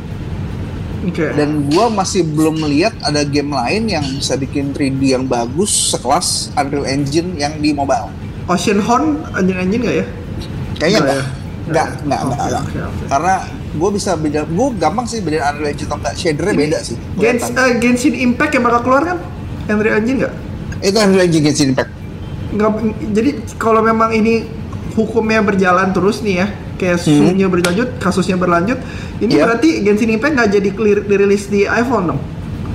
Oke. 1.02 1.34
Dan 1.34 1.66
gua 1.68 1.90
masih 1.90 2.22
belum 2.24 2.62
melihat 2.62 2.94
ada 3.02 3.22
game 3.22 3.52
lain 3.52 3.90
yang 3.90 4.06
bisa 4.08 4.34
bikin 4.36 4.70
3D 4.70 5.12
yang 5.12 5.26
bagus 5.26 5.70
sekelas 5.90 6.50
Unreal 6.56 6.86
Engine 6.86 7.36
yang 7.36 7.58
di 7.58 7.72
mobile. 7.72 8.10
Ocean 8.46 8.80
Horn 8.80 9.22
engine 9.34 9.60
engine 9.60 9.82
nggak 9.82 9.98
ya? 9.98 10.06
Kayaknya 10.76 11.00
Nggak 11.62 11.88
enggak. 12.04 12.18
ya? 12.18 12.60
Oke, 12.60 12.80
oke. 12.82 13.06
Karena 13.06 13.36
gue 13.72 13.90
bisa 13.90 14.14
beda, 14.14 14.44
gue 14.44 14.68
gampang 14.76 15.06
sih 15.06 15.20
bedain 15.20 15.44
Unreal 15.48 15.72
Engine 15.72 15.88
atau 15.88 15.98
enggak, 15.98 16.14
shadernya 16.14 16.54
beda 16.54 16.78
sih. 16.82 16.96
Gens, 17.16 17.40
kelihatan. 17.48 17.66
eh, 17.66 17.74
Genshin 17.78 18.16
Impact 18.16 18.52
yang 18.52 18.64
bakal 18.64 18.82
keluar 18.82 19.04
kan? 19.06 19.18
Unreal 19.68 19.98
Engine 19.98 20.18
nggak? 20.20 20.34
Itu 20.82 20.98
Unreal 20.98 21.24
Engine 21.24 21.44
Genshin 21.46 21.70
Impact. 21.70 21.92
nggak 22.52 22.72
jadi 23.10 23.32
kalau 23.56 23.80
memang 23.80 24.12
ini 24.12 24.44
hukumnya 24.92 25.40
berjalan 25.40 25.88
terus 25.90 26.20
nih 26.20 26.36
ya 26.38 26.48
kayak 26.76 27.00
Hmm. 27.00 27.32
berlanjut 27.48 27.96
kasusnya 27.96 28.36
berlanjut 28.36 28.76
ini 29.18 29.32
Iya. 29.32 29.48
berarti 29.48 29.70
Genshin 29.82 30.12
Impact 30.12 30.34
nggak 30.36 30.50
jadi 30.52 30.70
clear 30.70 31.00
dirilis 31.02 31.48
di 31.48 31.64
iPhone 31.64 32.12
dong 32.12 32.20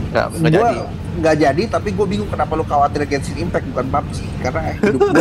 Nggak, 0.09 0.26
nggak 0.33 0.50
Gua 0.50 0.65
jadi. 0.65 0.76
Nggak 1.16 1.35
jadi, 1.38 1.62
tapi 1.66 1.88
gue 1.90 2.06
bingung 2.06 2.26
kenapa 2.26 2.52
lu 2.52 2.62
khawatir 2.62 3.00
Genshin 3.04 3.37
Impact 3.38 3.64
bukan 3.68 3.87
PUBG 3.87 4.16
karena 4.38 4.61
hidup 4.75 5.00
gue 5.02 5.11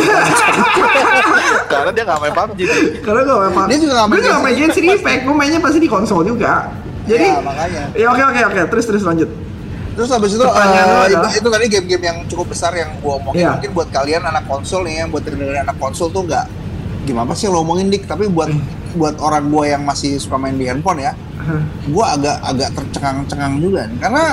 Karena 1.66 1.90
dia 1.90 2.04
nggak 2.04 2.18
main 2.18 2.34
PUBG. 2.34 2.60
nih. 2.60 2.82
karena 3.00 3.20
gue 3.22 3.36
main 3.48 3.66
Dia 3.66 3.78
juga 3.78 3.92
nggak 3.94 4.08
main 4.08 4.20
nggak 4.22 4.40
main 4.40 4.56
Genshin 4.56 4.84
Impact 4.86 5.20
gue 5.22 5.34
mainnya 5.34 5.60
pasti 5.60 5.78
di 5.78 5.88
konsol 5.88 6.20
juga 6.22 6.68
jadi 7.04 7.26
Ya, 7.28 7.38
makanya. 7.40 7.82
ya 7.94 8.06
oke 8.08 8.22
oke 8.24 8.40
oke 8.46 8.60
terus 8.68 8.84
terus 8.84 9.02
lanjut 9.02 9.30
Terus 9.92 10.12
habis 10.12 10.28
itu, 10.30 10.44
Pertanyaan 10.44 10.84
lu 10.84 10.92
eh, 10.92 11.06
itu, 11.06 11.16
adalah? 11.16 11.32
itu 11.32 11.48
tadi 11.48 11.66
game-game 11.70 12.04
yang 12.04 12.18
cukup 12.26 12.46
besar 12.50 12.68
yang 12.70 12.92
gue 12.94 13.12
omongin 13.14 13.40
Iya. 13.40 13.50
mungkin 13.54 13.70
buat 13.72 13.88
kalian 13.88 14.22
anak 14.22 14.44
konsol 14.44 14.84
nih 14.84 15.00
yang 15.00 15.08
buat 15.08 15.24
dengerin 15.24 15.62
anak 15.62 15.76
konsol 15.76 16.08
tuh 16.08 16.20
nggak 16.22 16.44
gimana 17.02 17.32
sih 17.32 17.46
lo 17.46 17.62
omongin 17.62 17.88
dik 17.88 18.04
tapi 18.04 18.26
buat 18.26 18.50
Hmm. 18.50 18.60
buat 18.94 19.16
orang 19.18 19.46
gue 19.46 19.64
yang 19.66 19.82
masih 19.82 20.16
suka 20.16 20.34
main 20.34 20.52
di 20.52 20.64
handphone 20.64 20.98
ya 20.98 21.12
gue 21.82 22.04
agak 22.06 22.36
agak 22.42 22.68
tercengang-cengang 22.72 23.56
juga 23.56 23.86
nih. 23.86 23.98
karena 23.98 24.24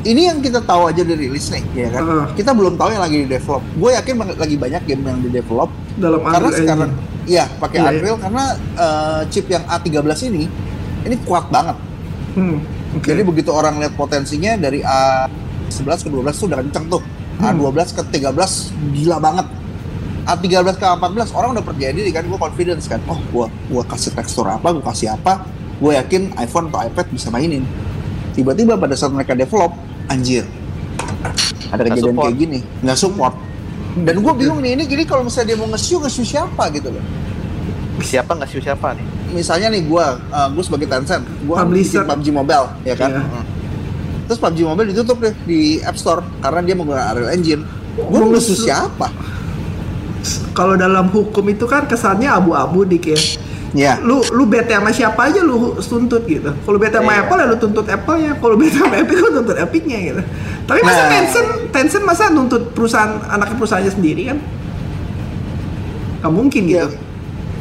ini 0.00 0.32
yang 0.32 0.38
kita 0.40 0.64
tahu 0.64 0.88
aja 0.88 1.02
di 1.04 1.14
rilis 1.14 1.52
nih 1.52 1.64
ya 1.76 1.88
kan? 1.92 2.02
Heeh. 2.04 2.24
kita 2.40 2.50
belum 2.56 2.74
tahu 2.80 2.88
yang 2.96 3.02
lagi 3.04 3.16
di 3.24 3.28
develop 3.28 3.62
gue 3.76 3.90
yakin 3.92 4.14
banget 4.16 4.36
lagi 4.40 4.56
banyak 4.56 4.82
game 4.88 5.02
yang 5.04 5.18
di 5.20 5.28
develop 5.28 5.68
dalam 6.00 6.20
karena 6.24 6.48
Unreal 6.48 6.60
sekarang 6.64 6.90
iya 7.28 7.44
pakai 7.60 7.76
Iya, 7.78 7.84
iya. 7.84 7.98
Unreal 8.00 8.16
karena 8.18 8.44
eh, 8.56 9.20
chip 9.28 9.46
yang 9.52 9.64
A13 9.68 10.08
ini 10.32 10.44
ini 11.06 11.16
kuat 11.24 11.48
banget. 11.48 11.76
Hmm, 12.36 12.60
oke. 12.96 13.06
Jadi 13.08 13.22
begitu 13.24 13.50
orang 13.50 13.80
lihat 13.80 13.96
potensinya 13.96 14.56
dari 14.60 14.84
A11 14.84 16.06
ke 16.06 16.08
12 16.12 16.36
tuh 16.36 16.46
udah 16.52 16.58
kenceng 16.60 16.86
tuh. 16.92 17.02
Hmm. 17.40 17.56
A12 17.56 17.96
ke 17.96 18.02
13 18.20 18.94
gila 19.00 19.16
banget. 19.18 19.46
A13 20.28 20.76
ke 20.76 20.84
A14 20.84 21.32
orang 21.32 21.56
udah 21.56 21.64
percaya 21.64 21.90
diri 21.96 22.12
kan 22.12 22.28
gue 22.28 22.38
confidence 22.38 22.84
kan. 22.86 23.00
Oh 23.08 23.18
gua 23.32 23.46
gua 23.72 23.82
kasih 23.88 24.12
tekstur 24.12 24.44
apa 24.44 24.68
gua 24.76 24.84
kasih 24.92 25.16
apa? 25.16 25.48
Gue 25.80 25.96
yakin 25.96 26.36
iPhone 26.36 26.68
atau 26.68 26.84
iPad 26.84 27.06
bisa 27.08 27.32
mainin. 27.32 27.64
Tiba-tiba 28.36 28.76
pada 28.76 28.92
saat 28.92 29.16
mereka 29.16 29.32
develop 29.32 29.72
anjir 30.10 30.44
ada 31.70 31.80
Nggak 31.80 31.86
kejadian 31.88 32.04
support. 32.10 32.24
kayak 32.24 32.36
gini 32.36 32.58
nggak 32.80 32.98
support 32.98 33.34
dan 33.96 34.14
gue 34.16 34.32
bingung 34.34 34.60
nih 34.60 34.72
ini 34.72 34.84
jadi 34.84 35.02
kalau 35.04 35.22
misalnya 35.22 35.48
dia 35.48 35.58
mau 35.58 35.68
nge-show 35.68 35.98
nge-show 35.98 36.24
siapa 36.24 36.66
gitu 36.70 36.90
loh 36.90 37.04
Siapa 38.00 38.32
nggak 38.32 38.48
siapa 38.48 38.64
siapa 38.66 38.88
nih? 38.92 39.04
misalnya 39.30 39.68
nih 39.68 39.82
gue 39.84 40.04
uh, 40.28 40.48
gue 40.48 40.62
sebagai 40.62 40.86
Tencent 40.86 41.20
gue 41.22 41.52
Publisher. 41.54 42.02
bikin 42.02 42.10
PUBG 42.10 42.26
Mobile 42.32 42.66
ya 42.82 42.94
kan 42.94 43.10
Iya. 43.10 43.22
Mm. 43.22 43.44
terus 44.24 44.38
PUBG 44.38 44.58
Mobile 44.64 44.88
ditutup 44.88 45.16
deh 45.18 45.34
di 45.44 45.60
App 45.80 45.94
Store 45.94 46.22
karena 46.38 46.60
dia 46.60 46.74
menggunakan 46.74 47.06
Unreal 47.12 47.30
Engine 47.32 47.62
gue 47.92 48.06
Mau 48.10 48.24
mau 48.24 48.32
nge- 48.32 48.56
siapa 48.56 49.08
kalau 50.52 50.74
dalam 50.74 51.08
hukum 51.08 51.44
itu 51.46 51.64
kan 51.64 51.84
kesannya 51.84 52.28
abu-abu 52.28 52.84
dik 52.84 53.04
ya 53.06 53.20
ya 53.70 54.02
lu 54.02 54.18
lu 54.34 54.50
bete 54.50 54.74
sama 54.74 54.90
siapa 54.90 55.30
aja 55.30 55.40
lu 55.40 55.78
tuntut 55.78 56.26
gitu. 56.26 56.50
Kalau 56.50 56.78
bete 56.78 56.98
sama 56.98 57.12
Iya. 57.14 57.22
Apple 57.22 57.38
ya 57.38 57.46
lu 57.46 57.56
tuntut 57.56 57.86
Apple-nya. 57.86 58.32
Kalau 58.36 58.54
bete 58.58 58.76
sama 58.76 58.94
Epic 58.98 59.16
lu 59.16 59.30
tuntut 59.30 59.56
Epic-nya 59.56 59.98
gitu. 60.02 60.22
Tapi 60.66 60.80
masa 60.82 61.00
Nah. 61.00 61.10
Tencent 61.12 61.48
Tencent 61.70 62.04
masa 62.04 62.24
nuntut 62.28 62.74
perusahaan 62.74 63.22
anaknya 63.26 63.56
perusahaannya 63.56 63.92
sendiri 63.94 64.22
kan? 64.26 64.38
Gak 66.20 66.32
mungkin 66.34 66.62
Iya. 66.66 66.84
gitu. 66.84 66.88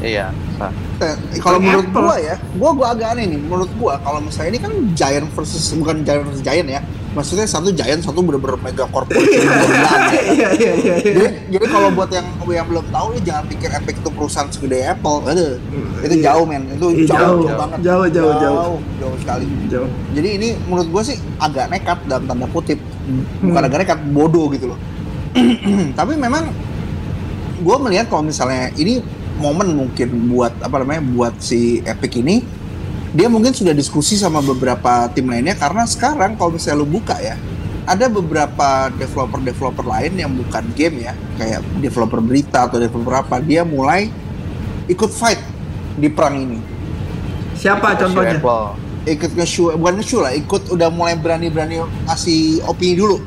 Iya. 0.02 0.26
sah. 0.58 0.72
Eh, 1.00 1.16
kalau 1.40 1.58
menurut 1.58 1.86
Apple. 1.86 2.02
gua 2.02 2.16
ya 2.18 2.36
gua 2.54 2.72
gua 2.72 2.88
agak 2.92 3.08
aneh 3.10 3.26
nih 3.26 3.40
menurut 3.40 3.72
gua 3.74 3.96
kalau 3.98 4.20
misalnya 4.20 4.50
ini 4.50 4.60
kan 4.60 4.72
giant 4.94 5.28
versus 5.32 5.72
bukan 5.72 6.04
giant 6.04 6.24
versus 6.24 6.42
giant 6.42 6.68
ya 6.68 6.84
maksudnya 7.10 7.44
satu 7.44 7.72
giant 7.72 8.00
satu 8.00 8.20
bener-bener 8.20 8.60
mega 8.60 8.84
corporation 8.86 9.42
gila-gilaan 9.42 10.02
ya. 10.06 10.22
Iya 10.30 10.50
iya 10.52 10.72
iya. 10.74 10.74
iya. 10.76 10.96
jadi, 11.02 11.26
jadi 11.50 11.66
kalau 11.66 11.90
buat 11.90 12.10
yang 12.10 12.28
yang 12.46 12.68
belum 12.68 12.86
tahu 12.86 13.08
ya 13.14 13.22
jangan 13.26 13.44
pikir 13.48 13.70
Epic 13.72 13.96
itu 13.98 14.10
perusahaan 14.10 14.46
segede 14.48 14.78
Apple 14.86 15.18
aduh 15.26 15.56
itu 16.00 16.16
Iya. 16.16 16.24
jauh 16.28 16.44
men 16.44 16.64
itu 16.68 16.88
Iya, 16.94 17.06
jauh, 17.08 17.16
jauh. 17.16 17.40
jauh 17.42 17.58
banget 17.58 17.78
Jauh, 17.80 18.06
jauh, 18.06 18.34
jauh. 18.34 18.60
jauh 18.60 18.78
jauh 19.00 19.16
sekali 19.18 19.46
Jauh. 19.68 19.90
Jadi 20.12 20.30
ini 20.34 20.48
menurut 20.64 20.88
gue 20.90 21.04
sih 21.06 21.18
agak 21.38 21.70
nekat 21.70 22.00
dalam 22.04 22.26
tanda 22.26 22.46
kutip, 22.46 22.80
bukan 23.40 23.56
Hmm. 23.56 23.68
agak 23.68 23.80
nekat, 23.80 24.00
bodoh 24.10 24.50
gitu 24.50 24.68
loh. 24.68 24.80
Tapi 25.96 26.14
memang 26.14 26.50
gue 27.60 27.76
melihat 27.80 28.08
kalau 28.08 28.24
misalnya 28.24 28.72
ini 28.74 29.04
momen 29.40 29.74
mungkin 29.74 30.08
buat 30.28 30.54
apa 30.60 30.84
namanya 30.84 31.02
buat 31.02 31.34
si 31.40 31.80
Epic 31.82 32.20
ini, 32.20 32.44
dia 33.10 33.26
mungkin 33.26 33.52
sudah 33.52 33.72
diskusi 33.72 34.14
sama 34.14 34.40
beberapa 34.40 35.08
tim 35.10 35.26
lainnya 35.26 35.56
karena 35.56 35.84
sekarang 35.84 36.36
kalau 36.36 36.54
misalnya 36.54 36.84
lu 36.84 36.88
buka 36.88 37.18
ya, 37.18 37.40
ada 37.84 38.06
beberapa 38.06 38.92
developer-developer 38.94 39.82
lain 39.82 40.14
yang 40.14 40.30
bukan 40.30 40.62
game 40.76 41.02
ya, 41.02 41.14
kayak 41.36 41.60
developer 41.80 42.20
berita 42.20 42.68
atau 42.68 42.78
developer 42.78 43.16
apa, 43.18 43.40
dia 43.40 43.64
mulai 43.64 44.12
ikut 44.86 45.10
fight 45.10 45.42
di 45.96 46.08
perang 46.08 46.38
ini 46.38 46.60
Siapa 47.54 47.92
contohnya? 47.96 48.40
Apple. 48.40 48.68
ikut 49.04 49.32
nge-show 49.34 49.76
bukan 49.76 50.00
nge-show 50.00 50.22
lah 50.22 50.32
ikut 50.32 50.70
udah 50.70 50.88
mulai 50.88 51.16
berani-berani 51.16 51.82
ngasih 52.06 52.62
opini 52.64 52.96
dulu 52.96 53.18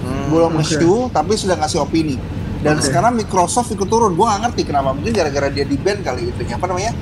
Hmm. 0.00 0.32
belum 0.32 0.56
oke. 0.56 0.64
nge-show 0.64 1.12
tapi 1.12 1.36
sudah 1.36 1.60
ngasih 1.60 1.76
opini 1.78 2.16
dan 2.60 2.76
Oke. 2.76 2.88
sekarang 2.88 3.16
Microsoft 3.16 3.72
ikut 3.72 3.88
turun 3.88 4.12
gua 4.12 4.36
nggak 4.36 4.52
ngerti 4.52 4.62
kenapa 4.68 4.92
mungkin 4.92 5.12
gara-gara 5.16 5.48
dia 5.48 5.64
di 5.64 5.76
ban 5.80 5.98
kali 6.04 6.28
itu 6.28 6.40
apa 6.52 6.66
namanya 6.68 6.92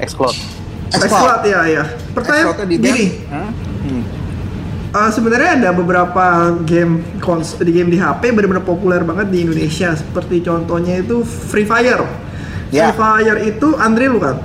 Explode. 0.00 0.38
Xcloud 0.90 1.44
ya 1.46 1.60
ya. 1.70 1.84
Pertanyaan 2.16 2.66
gini, 2.66 3.22
Hah? 3.30 3.52
Hmm. 3.86 4.02
Uh, 4.90 5.10
sebenarnya 5.14 5.50
ada 5.62 5.70
beberapa 5.70 6.50
game 6.66 7.06
kons 7.22 7.54
di 7.62 7.70
game 7.70 7.94
di 7.94 7.98
HP 8.00 8.34
benar-benar 8.34 8.66
populer 8.66 9.06
banget 9.06 9.30
di 9.30 9.46
Indonesia. 9.46 9.94
Seperti 9.94 10.42
contohnya 10.42 10.98
itu 10.98 11.22
Free 11.22 11.68
Fire. 11.68 12.02
Ya. 12.74 12.90
Free 12.90 12.96
Fire 12.98 13.38
itu 13.38 13.76
Unreal 13.78 14.18
bukan? 14.18 14.36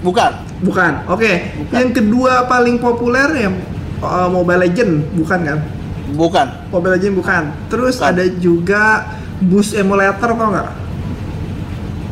bukan 0.00 0.32
Bukan. 0.62 0.92
Oke. 1.10 1.52
Bukan. 1.60 1.74
Yang 1.76 1.90
kedua 2.00 2.48
paling 2.48 2.78
populer 2.80 3.28
yang 3.36 3.54
uh, 4.00 4.30
Mobile 4.30 4.64
Legend 4.64 5.12
bukan 5.18 5.40
kan? 5.44 5.60
bukan 6.12 6.46
Mobile 6.72 6.96
Legend 6.96 7.14
bukan. 7.18 7.42
Terus 7.68 8.00
Bukan. 8.00 8.08
ada 8.08 8.24
juga 8.40 8.84
Bus 9.42 9.72
Emulator 9.72 10.30
tau 10.30 10.48
nggak? 10.48 10.68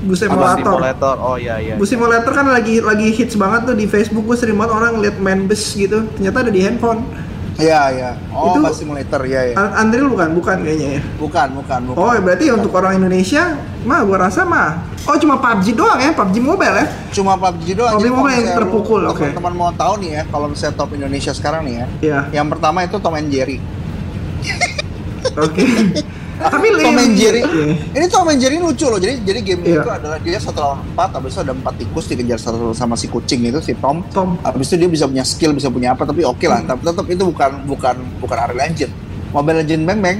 Bus 0.02 0.18
Apa 0.18 0.32
Emulator. 0.32 0.74
simulator? 0.74 1.14
Oh 1.16 1.36
iya 1.36 1.56
iya. 1.56 1.74
Bus 1.76 1.88
Simulator 1.88 2.32
kan 2.32 2.46
lagi 2.46 2.80
lagi 2.80 3.08
hits 3.10 3.34
banget 3.34 3.64
tuh 3.64 3.74
di 3.74 3.84
Facebook. 3.84 4.24
Gue 4.24 4.34
sering 4.34 4.56
banget 4.56 4.72
orang 4.74 4.98
lihat 4.98 5.16
main 5.16 5.44
bus 5.44 5.62
gitu. 5.70 6.08
Ternyata 6.14 6.42
ada 6.42 6.50
di 6.50 6.60
handphone. 6.60 7.02
ya 7.60 7.92
ya 7.92 8.16
oh 8.32 8.56
Itu- 8.56 8.64
Bus 8.64 8.80
simulator 8.80 9.20
ya 9.22 9.44
ya 9.44 9.54
Unreal 9.76 10.08
bukan? 10.08 10.32
Bukan 10.32 10.56
kayaknya 10.64 10.96
ya. 10.96 11.00
bukan 11.20 11.48
bukan 11.52 11.80
bukan 11.92 11.98
Oh, 12.00 12.08
berarti 12.16 12.48
untuk 12.48 12.72
orang 12.72 12.96
Indonesia, 12.96 13.52
mah 13.84 14.00
gua 14.00 14.24
rasa 14.24 14.48
mah. 14.48 14.80
Oh, 15.04 15.12
cuma 15.14 15.36
PUBG 15.36 15.76
doang 15.76 16.00
ya, 16.00 16.08
PUBG 16.10 16.40
Mobile 16.40 16.72
ya. 16.74 16.86
cuma 17.12 17.36
PUBG 17.36 17.76
doang 17.76 17.92
PUBG 17.94 18.08
Mobile 18.08 18.32
yang 18.34 18.56
terpukul, 18.56 19.00
oke. 19.04 19.20
teman-teman 19.20 19.52
mau 19.52 19.72
tahu 19.74 20.00
nih 20.00 20.10
ya 20.10 20.22
kalau 20.26 20.48
misalnya 20.48 20.72
top 20.74 20.90
Indonesia 20.94 21.32
sekarang 21.32 21.60
nih 21.62 21.74
ya 21.74 21.86
Iya. 22.00 22.20
yang 22.32 22.48
pertama 22.48 22.80
itu 22.80 22.96
Tom 22.96 23.12
and 23.12 23.28
Jerry 23.28 23.60
Oke. 25.36 25.60
Tapi 26.40 26.66
Tom 26.74 26.96
and 26.96 27.14
Jerry. 27.14 27.42
Iya. 27.44 27.64
Ini 27.92 28.06
Tom 28.08 28.26
and 28.26 28.40
Jerry 28.40 28.56
lucu 28.56 28.86
loh. 28.86 28.96
Jadi 28.96 29.20
jadi 29.20 29.40
game 29.42 29.60
Iya. 29.62 29.80
itu 29.80 29.90
adalah 29.90 30.18
dia 30.18 30.38
satu 30.38 30.58
lawan 30.58 30.80
empat, 30.86 31.08
habis 31.12 31.30
itu 31.32 31.40
ada 31.40 31.52
empat 31.52 31.74
tikus 31.76 32.04
dikejar 32.06 32.38
satu 32.40 32.72
sama 32.72 32.96
si 32.96 33.06
kucing 33.06 33.44
itu 33.44 33.60
si 33.60 33.76
Tom. 33.76 34.00
Tom. 34.08 34.40
Habis 34.40 34.72
itu 34.72 34.80
dia 34.80 34.88
bisa 34.88 35.04
punya 35.04 35.22
skill, 35.22 35.52
bisa 35.52 35.68
punya 35.68 35.92
apa, 35.92 36.02
tapi 36.02 36.24
oke 36.24 36.46
lah. 36.48 36.64
Tapi 36.64 36.80
tetap 36.80 37.06
itu 37.06 37.22
bukan 37.22 37.50
bukan 37.64 37.94
bukan 38.18 38.36
Unreal 38.40 38.64
Engine. 38.66 38.92
Mobile 39.30 39.60
Legend 39.60 39.82
Bang 39.84 40.00
Bang 40.00 40.18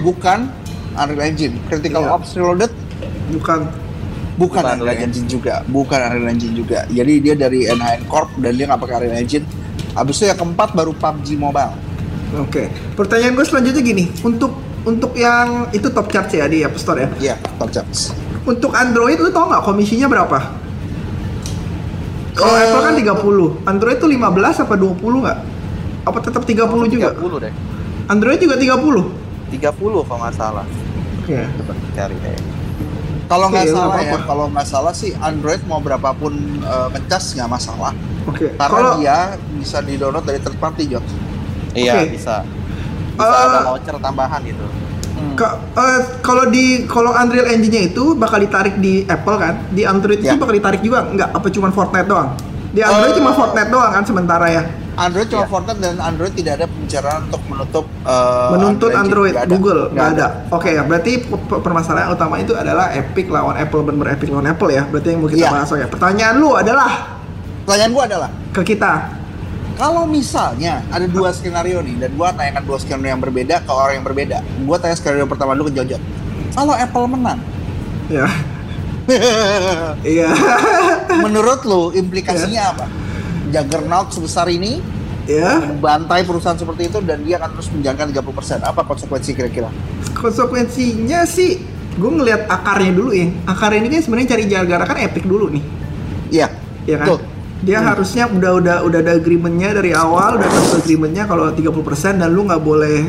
bukan 0.00 0.38
Unreal 0.92 1.22
Engine. 1.24 1.54
Critical 1.66 2.02
Iya. 2.02 2.10
Ops 2.12 2.30
Reloaded 2.34 2.72
Bukan. 3.32 3.60
bukan 4.34 4.62
Bukan 4.64 4.64
Unreal 4.64 4.98
Engine 4.98 5.28
juga, 5.28 5.60
bukan 5.64 5.98
Unreal 6.02 6.32
Engine 6.32 6.54
juga. 6.54 6.82
Jadi 6.88 7.12
dia 7.20 7.34
dari 7.34 7.64
NHN 7.64 8.08
Corp 8.08 8.32
dan 8.40 8.52
dia 8.52 8.64
nggak 8.64 8.80
pakai 8.80 8.94
Unreal 8.98 9.20
Engine. 9.20 9.44
Habis 9.92 10.14
itu 10.16 10.24
yang 10.26 10.36
keempat 10.36 10.72
baru 10.72 10.90
PUBG 10.92 11.36
Mobile. 11.36 11.72
Oke. 12.40 12.72
Pertanyaan 12.92 13.36
gue 13.36 13.44
selanjutnya 13.44 13.84
gini, 13.84 14.08
untuk 14.22 14.56
untuk 14.82 15.14
yang 15.14 15.70
itu 15.70 15.86
top 15.88 16.10
chart 16.10 16.28
ya 16.30 16.46
di 16.46 16.66
App 16.66 16.74
Store 16.74 16.98
ya. 16.98 17.08
Iya, 17.18 17.34
top 17.58 17.70
charts. 17.70 18.10
Untuk 18.42 18.74
Android 18.74 19.22
lu 19.22 19.30
tau 19.30 19.46
nggak 19.46 19.62
komisinya 19.62 20.10
berapa? 20.10 20.38
Kalau 22.32 22.54
Eh. 22.56 22.64
Apple 22.64 22.82
kan 22.82 22.94
30, 22.96 23.48
Android 23.68 23.96
tuh 24.00 24.08
15 24.10 24.56
apa 24.58 24.74
20 24.74 25.22
nggak? 25.22 25.38
Apa 26.02 26.18
tetap 26.18 26.42
30 26.42 26.88
juga? 26.90 27.14
30 27.14 27.38
deh. 27.38 27.52
Android 28.10 28.38
juga 28.40 28.56
30. 28.58 29.04
30 29.52 30.02
kalau 30.02 30.20
nggak 30.26 30.34
salah. 30.34 30.66
Oke. 31.22 31.38
Coba 31.38 31.72
cari 31.94 32.16
deh. 32.18 32.36
Kalau 33.30 33.46
nggak 33.48 33.64
nggak 33.64 33.76
salah 33.78 34.00
ya, 34.02 34.18
kalau 34.28 34.46
nggak 34.50 34.66
salah 34.68 34.92
sih 34.92 35.16
Android 35.16 35.62
mau 35.64 35.78
berapapun 35.78 36.34
eh, 36.58 36.88
ngecas 36.92 37.38
nggak 37.38 37.48
masalah. 37.48 37.92
Oke. 38.26 38.50
Karena 38.58 38.68
Kalau 38.68 38.92
dia 38.98 39.18
bisa 39.56 39.78
di 39.80 39.94
download 39.94 40.26
dari 40.26 40.42
third 40.42 40.58
party 40.58 40.84
Jot. 40.90 41.04
Iya, 41.72 42.02
Oke. 42.02 42.18
bisa. 42.18 42.42
Bisa 43.12 43.28
Eh, 43.28 43.44
ada 43.46 43.60
launcher 43.66 43.96
tambahan 43.98 44.40
gitu. 44.42 44.64
Eh, 45.32 46.00
kalau 46.20 46.44
di 46.46 46.64
kalau 46.84 47.12
Unreal 47.12 47.46
Engine-nya 47.48 47.82
itu 47.86 48.12
bakal 48.14 48.38
ditarik 48.38 48.76
di 48.76 49.04
Apple 49.04 49.36
kan? 49.36 49.54
Di 49.70 49.82
Android 49.82 50.18
itu 50.18 50.28
Ya. 50.28 50.36
bakal 50.36 50.52
ditarik 50.52 50.80
juga 50.80 51.04
nggak? 51.04 51.28
Apa 51.30 51.46
cuma 51.48 51.68
Fortnite 51.68 52.06
doang? 52.06 52.34
Di 52.70 52.80
Android 52.80 53.12
Eh. 53.12 53.18
cuma 53.18 53.30
Fortnite 53.32 53.70
doang 53.70 53.90
kan 53.90 54.02
sementara 54.02 54.46
ya? 54.48 54.62
Android 54.92 55.24
cuma 55.26 55.44
Iya. 55.44 55.48
Fortnite 55.48 55.80
dan 55.80 55.96
Android 55.98 56.32
tidak 56.32 56.52
ada 56.54 56.66
pembicaraan 56.66 57.20
untuk 57.26 57.42
menutup 57.46 57.84
eh, 58.02 58.48
Menuntut. 58.50 58.90
Android, 58.92 59.32
Nggak 59.32 59.46
ada. 59.46 59.52
Google 59.52 59.80
nggak 59.80 59.92
Nggak 59.94 60.08
ada. 60.10 60.26
Oke 60.50 60.68
ya, 60.70 60.82
berarti 60.82 61.12
permasalahan 61.54 62.08
utama 62.10 62.34
itu 62.36 62.52
adalah 62.52 62.92
Epic 62.92 63.26
lawan 63.28 63.56
Apple 63.56 63.82
bener 63.82 64.06
Epic 64.10 64.28
lawan 64.28 64.44
Apple 64.46 64.68
ya. 64.68 64.82
Berarti 64.84 65.08
yang 65.08 65.20
mau 65.20 65.30
kita 65.30 65.40
Iya. 65.40 65.50
bahas 65.50 65.70
ya. 65.70 65.86
Pertanyaan 65.86 66.34
lu 66.36 66.50
adalah 66.52 66.92
Pertanyaan 67.62 67.92
gua 67.94 68.04
adalah, 68.04 68.30
ke 68.50 68.62
kita. 68.66 69.21
Kalau 69.82 70.06
misalnya 70.06 70.78
ada 70.94 71.10
dua 71.10 71.34
skenario 71.34 71.82
nih 71.82 72.06
dan 72.06 72.14
gua 72.14 72.30
tanyakan 72.30 72.62
dua 72.62 72.78
skenario 72.78 73.18
yang 73.18 73.22
berbeda 73.22 73.66
ke 73.66 73.70
orang 73.74 73.98
yang 73.98 74.06
berbeda. 74.06 74.38
Gua 74.62 74.78
tanya 74.78 74.94
skenario 74.94 75.26
pertama 75.26 75.58
dulu 75.58 75.74
ke 75.74 75.82
Jojot. 75.82 75.98
Kalau 76.54 76.74
Apple 76.78 77.06
menang, 77.10 77.42
Ya. 78.06 78.30
Iya. 80.06 80.30
menurut 81.26 81.66
lu 81.66 81.90
implikasinya 81.90 82.70
apa? 82.70 82.86
Juggernaut 83.50 84.14
sebesar 84.14 84.46
ini 84.46 84.78
ya. 85.26 85.58
membantai 85.58 86.22
perusahaan 86.22 86.54
seperti 86.54 86.86
itu 86.86 87.02
dan 87.02 87.26
dia 87.26 87.42
akan 87.42 87.50
terus 87.58 87.66
menjalankan 87.74 88.14
30%. 88.14 88.62
Apa 88.62 88.86
konsekuensi 88.86 89.34
kira-kira? 89.34 89.74
Konsekuensinya 90.14 91.26
sih 91.26 91.58
gue 91.98 92.10
ngelihat 92.14 92.46
akarnya 92.46 92.94
dulu 92.94 93.10
ya. 93.10 93.26
Akar 93.50 93.74
ini 93.74 93.90
kan 93.90 94.06
sebenarnya 94.06 94.38
cari 94.38 94.44
jalan 94.46 94.86
kan 94.86 94.98
Epic 95.02 95.26
dulu 95.26 95.50
nih. 95.50 95.64
Iya. 96.30 96.46
ya 96.86 96.96
kan? 97.02 97.06
Betul. 97.10 97.31
Dia 97.62 97.78
Hmm. 97.78 97.94
harusnya 97.94 98.26
udah 98.26 98.52
udah 98.58 98.76
udah 98.82 98.98
ada 99.00 99.12
agreementnya 99.14 99.70
dari 99.72 99.94
awal, 99.94 100.34
udah 100.34 100.46
ada 100.46 100.60
agreementnya 100.76 101.24
kalau 101.24 101.46
30% 101.48 102.18
dan 102.18 102.28
lu 102.28 102.42
nggak 102.42 102.58
boleh 102.58 103.06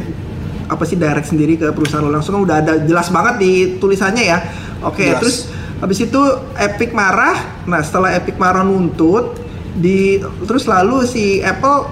apa 0.63 0.83
sih 0.85 0.95
direct 0.95 1.27
sendiri 1.27 1.57
ke 1.57 1.73
perusahaan 1.73 2.01
lu 2.01 2.09
langsung 2.09 2.37
kan 2.37 2.43
udah 2.43 2.55
ada 2.61 2.73
jelas 2.79 3.09
banget 3.09 3.35
di 3.37 3.51
tulisannya 3.77 4.23
ya. 4.23 4.37
Oke, 4.81 5.09
Jelas. 5.09 5.19
terus 5.19 5.37
habis 5.79 5.99
itu 5.99 6.21
Epic 6.55 6.93
marah. 6.93 7.65
Nah, 7.65 7.81
setelah 7.81 8.13
Epic 8.13 8.37
marah 8.37 8.61
nuntut 8.61 9.41
di 9.73 10.21
terus 10.45 10.63
lalu 10.63 11.01
si 11.03 11.41
Apple 11.41 11.89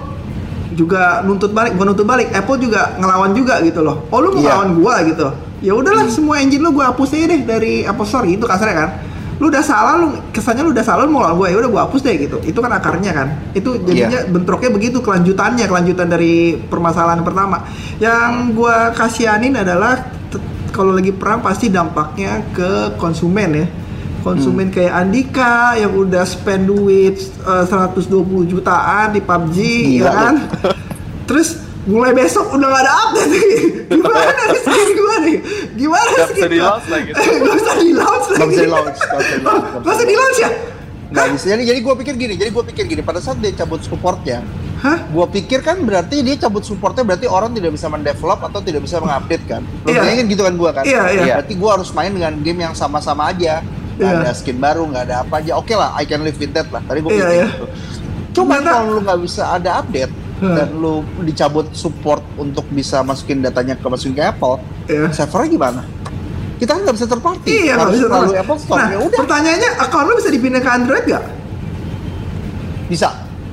juga 0.72 1.20
nuntut 1.20 1.50
balik, 1.50 1.74
bukan 1.74 1.92
nuntut 1.92 2.06
balik, 2.06 2.30
Apple 2.30 2.56
juga 2.56 2.94
ngelawan 2.96 3.34
juga 3.34 3.58
gitu 3.60 3.82
loh. 3.82 4.06
Oh 4.08 4.22
lu 4.22 4.32
mau 4.32 4.38
Iya. 4.38 4.44
ngelawan 4.48 4.70
gua 4.78 4.94
gitu. 5.02 5.26
Ya 5.60 5.72
udahlah 5.74 6.06
semua 6.08 6.38
engine 6.38 6.58
lu 6.58 6.70
gua 6.70 6.90
hapus 6.90 7.12
aja 7.12 7.26
deh 7.28 7.42
dari 7.42 7.82
Apple 7.82 8.06
Store 8.06 8.24
gitu 8.24 8.46
kasarnya 8.46 8.76
kan. 8.76 8.90
Lu 9.42 9.50
udah 9.50 9.64
salah 9.66 9.98
lu 9.98 10.14
kesannya 10.30 10.62
lu 10.62 10.70
udah 10.70 10.86
salah 10.86 11.02
lu 11.02 11.10
mau 11.10 11.26
lawan 11.26 11.34
gua 11.34 11.48
ya 11.50 11.58
udah 11.58 11.70
gua 11.74 11.82
hapus 11.90 12.00
deh 12.06 12.14
gitu. 12.14 12.38
Itu 12.46 12.62
kan 12.62 12.70
akarnya 12.70 13.10
kan. 13.10 13.28
Itu 13.58 13.82
jadinya 13.82 14.22
bentroknya 14.30 14.70
begitu 14.70 15.02
kelanjutannya, 15.02 15.66
kelanjutan 15.66 16.06
dari 16.06 16.54
permasalahan 16.54 17.26
pertama. 17.26 17.66
Yang 17.98 18.30
gua 18.54 18.94
kasihanin 18.94 19.58
adalah 19.58 19.98
kalau 20.70 20.94
lagi 20.94 21.10
perang 21.10 21.42
pasti 21.42 21.68
dampaknya 21.68 22.40
ke 22.54 22.96
konsumen 22.96 23.50
ya 23.52 23.66
konsumen 24.22 24.70
kayak 24.70 24.94
Andika 24.94 25.74
yang 25.76 25.92
udah 25.92 26.22
spend 26.22 26.70
duit 26.70 27.18
eh, 27.42 27.64
120 27.66 28.46
jutaan 28.48 29.12
di 29.12 29.20
PUBG 29.20 29.58
Gila 29.58 30.06
ya 30.06 30.10
kan 30.14 30.34
terus 31.28 31.58
mulai 31.82 32.12
besok 32.12 32.46
udah 32.54 32.68
gak 32.68 32.82
ada 32.86 32.92
update 33.04 33.30
nih 33.32 33.42
gimana 33.92 34.22
nih 34.30 34.60
skin 34.60 34.88
gua 34.94 35.16
nih 35.18 35.36
gimana 35.74 36.08
Nggak 36.08 36.14
bisa 36.14 36.26
skin 36.30 36.42
gua? 36.42 36.54
di-launch 36.54 36.86
lagi. 36.88 37.10
Nggak 37.42 37.56
bisa 37.58 37.72
di 37.74 37.92
launch 37.92 38.26
lagi 38.30 38.32
bisa 38.32 38.32
nggak 38.32 38.48
bisa 38.48 38.60
di-launch, 38.62 38.98
nggak 39.02 39.20
Nggak 39.82 39.94
bisa 39.94 40.04
di 40.04 40.14
launch 40.14 40.38
ya 40.38 40.50
Nggak 41.12 41.28
bisa. 41.36 41.44
Jadi, 41.52 41.62
jadi 41.68 41.78
gue 41.84 41.94
pikir 42.00 42.14
gini, 42.16 42.34
jadi 42.40 42.48
gue 42.48 42.64
pikir 42.72 42.88
gini, 42.88 43.04
pada 43.04 43.20
saat 43.20 43.36
dia 43.36 43.52
cabut 43.52 43.84
supportnya, 43.84 44.40
hah 44.80 44.96
gue 44.96 45.26
pikir 45.28 45.60
kan 45.60 45.76
berarti 45.84 46.24
dia 46.24 46.40
cabut 46.40 46.64
supportnya 46.64 47.04
berarti 47.04 47.28
orang 47.28 47.52
tidak 47.52 47.76
bisa 47.76 47.92
mendevelop 47.92 48.40
atau 48.40 48.64
tidak 48.64 48.80
bisa 48.80 48.96
mengupdate 48.96 49.44
kan. 49.44 49.60
Iya. 49.84 50.00
Logikanya 50.00 50.16
kan 50.16 50.26
gitu 50.32 50.42
kan 50.48 50.54
gue 50.56 50.70
kan. 50.72 50.84
Iya, 50.88 51.02
iya. 51.12 51.24
Berarti 51.36 51.52
gue 51.60 51.68
harus 51.68 51.90
main 51.92 52.16
dengan 52.16 52.32
game 52.40 52.64
yang 52.64 52.72
sama-sama 52.72 53.28
aja. 53.28 53.60
Nggak 54.00 54.08
Iya. 54.08 54.20
ada 54.24 54.32
skin 54.32 54.56
baru, 54.56 54.88
nggak 54.88 55.04
ada 55.04 55.16
apa 55.20 55.34
aja. 55.36 55.52
Oke 55.60 55.76
lah, 55.76 55.92
I 55.92 56.08
can 56.08 56.24
live 56.24 56.38
with 56.40 56.52
that 56.56 56.72
lah. 56.72 56.80
Tadi 56.80 56.98
gue 57.04 57.10
Iya, 57.12 57.20
pikir 57.20 57.28
iya. 57.28 57.44
gitu. 57.52 57.64
Cuman 58.32 58.60
kalau 58.64 58.84
lu 58.88 59.00
nggak 59.04 59.20
bisa 59.20 59.42
ada 59.52 59.70
update. 59.84 60.12
Dan 60.44 60.68
lu 60.74 60.94
dicabut 61.20 61.70
support 61.70 62.18
untuk 62.34 62.66
bisa 62.68 63.00
masukin 63.00 63.38
datanya 63.38 63.72
ke 63.72 63.86
masukin 63.86 64.12
ke 64.12 64.22
Apple, 64.24 64.58
Iya. 64.84 65.08
servernya 65.08 65.48
gimana? 65.48 65.82
Kita 66.58 66.74
kan 66.74 66.82
nggak 66.82 66.96
bisa 66.96 67.06
terparty. 67.06 67.46
Iya 67.48 67.72
nggak 67.74 67.90
bisa 67.92 68.06
terus. 68.08 68.30
Apple 68.36 68.58
Store. 68.58 68.76
Nah 68.76 68.86
ya 68.88 68.98
udah, 69.00 69.18
pertanyaannya 69.18 69.70
account 69.78 70.04
lu 70.04 70.14
bisa 70.14 70.28
dipindah 70.28 70.60
ke 70.60 70.70
Android 70.70 71.04
gak? 71.04 71.24
bisa. 72.86 73.08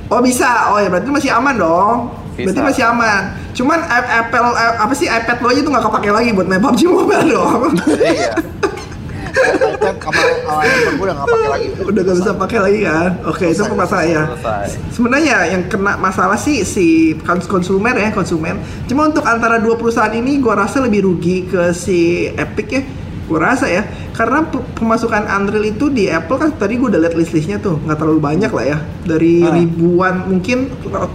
Oh 0.10 0.20
bisa, 0.20 0.74
oh 0.74 0.78
ya 0.78 0.90
berarti 0.90 1.08
masih 1.08 1.30
aman 1.32 1.56
dong. 1.56 1.98
Bisa. 2.34 2.50
Berarti 2.50 2.62
masih 2.66 2.84
aman. 2.86 3.22
Cuman 3.54 3.80
Apple 3.88 4.48
apa 4.58 4.94
sih 4.94 5.06
iPad 5.06 5.38
lo 5.38 5.48
aja 5.48 5.62
tuh 5.62 5.70
nggak 5.70 5.86
kepake 5.86 6.10
lagi 6.10 6.30
buat 6.34 6.48
main 6.48 6.60
PUBG 6.60 6.82
Mobile 6.88 7.28
dong. 7.36 7.62
Iya. 7.94 8.32
Sama 9.40 10.22
handphone 10.60 10.96
gue 10.96 11.06
udah 11.06 11.16
nggak 11.16 11.28
pakai 11.28 11.50
lagi. 11.50 11.68
Udah 11.82 12.02
gak 12.02 12.18
bisa 12.18 12.32
pakai 12.36 12.60
lagi 12.60 12.80
kan? 12.82 13.10
Oke 13.26 13.46
itu 13.48 13.64
permasalahan 13.64 14.10
ya. 14.10 14.24
Sebenarnya 14.90 15.36
yang 15.48 15.64
kena 15.66 15.94
masalah 15.96 16.38
sih 16.38 16.64
si 16.64 16.88
kons- 17.20 17.48
konsumer 17.48 17.96
ya 17.96 18.10
konsumen. 18.12 18.58
Cuma 18.86 19.06
untuk 19.06 19.24
antara 19.24 19.58
dua 19.58 19.76
perusahaan 19.76 20.12
ini 20.12 20.38
gua 20.38 20.60
rasa 20.60 20.80
lebih 20.80 21.06
rugi 21.06 21.46
ke 21.46 21.72
si 21.72 22.00
Epic 22.30 22.68
ya. 22.70 22.84
Gua 23.26 23.46
rasa 23.46 23.70
ya 23.70 23.86
karena 24.12 24.42
pe- 24.42 24.66
pemasukan 24.74 25.24
Unreal 25.30 25.70
itu 25.70 25.88
di 25.88 26.10
Apple 26.10 26.36
kan 26.36 26.50
tadi 26.52 26.76
gua 26.76 26.90
udah 26.90 27.00
lihat 27.00 27.14
list-listnya 27.14 27.56
tuh 27.58 27.78
nggak 27.80 27.96
terlalu 27.96 28.20
banyak 28.20 28.50
lah 28.50 28.66
ya 28.68 28.78
dari 29.06 29.40
Ah. 29.40 29.54
ribuan 29.54 30.26
mungkin 30.26 30.68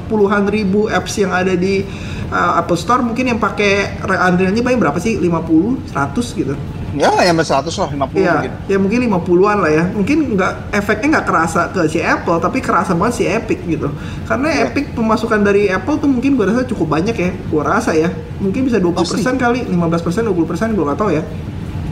puluhan 0.07 0.47
ribu 0.47 0.87
apps 0.87 1.19
yang 1.19 1.29
ada 1.29 1.53
di 1.53 1.83
uh, 2.31 2.53
Apple 2.57 2.79
Store 2.79 3.03
mungkin 3.03 3.29
yang 3.29 3.37
pakai 3.37 3.99
Unreal-nya 4.01 4.63
paling 4.63 4.79
berapa 4.79 4.97
sih 4.97 5.19
50 5.19 5.91
100 5.91 6.39
gitu. 6.39 6.55
Ya, 6.95 7.11
yang 7.21 7.35
100 7.35 7.75
lah, 7.75 7.89
50 7.89 8.17
Iya, 8.17 8.33
mungkin. 8.33 8.53
ya 8.65 8.77
mungkin 8.79 8.99
50-an 9.05 9.59
lah 9.59 9.69
ya. 9.69 9.85
Mungkin 9.91 10.19
nggak 10.33 10.53
efeknya 10.71 11.07
nggak 11.13 11.27
kerasa 11.27 11.61
ke 11.69 11.81
si 11.87 11.99
Apple, 11.99 12.39
tapi 12.39 12.59
kerasa 12.59 12.95
banget 12.95 13.15
si 13.15 13.25
Epic 13.25 13.59
gitu. 13.65 13.91
Karena 14.25 14.49
Iya. 14.49 14.71
Epic 14.71 14.95
pemasukan 14.95 15.41
dari 15.41 15.67
Apple 15.67 15.99
tuh 15.99 16.07
mungkin 16.07 16.35
gua 16.35 16.49
rasa 16.49 16.63
cukup 16.65 16.87
banyak 16.91 17.13
ya. 17.13 17.31
Gua 17.47 17.63
rasa 17.65 17.93
ya. 17.93 18.09
Mungkin 18.39 18.65
bisa 18.65 18.79
20% 18.79 19.03
kali, 19.35 19.67
15%, 19.67 20.23
20% 20.25 20.71
gua 20.73 20.85
nggak 20.89 20.99
tahu 20.99 21.11
ya. 21.11 21.23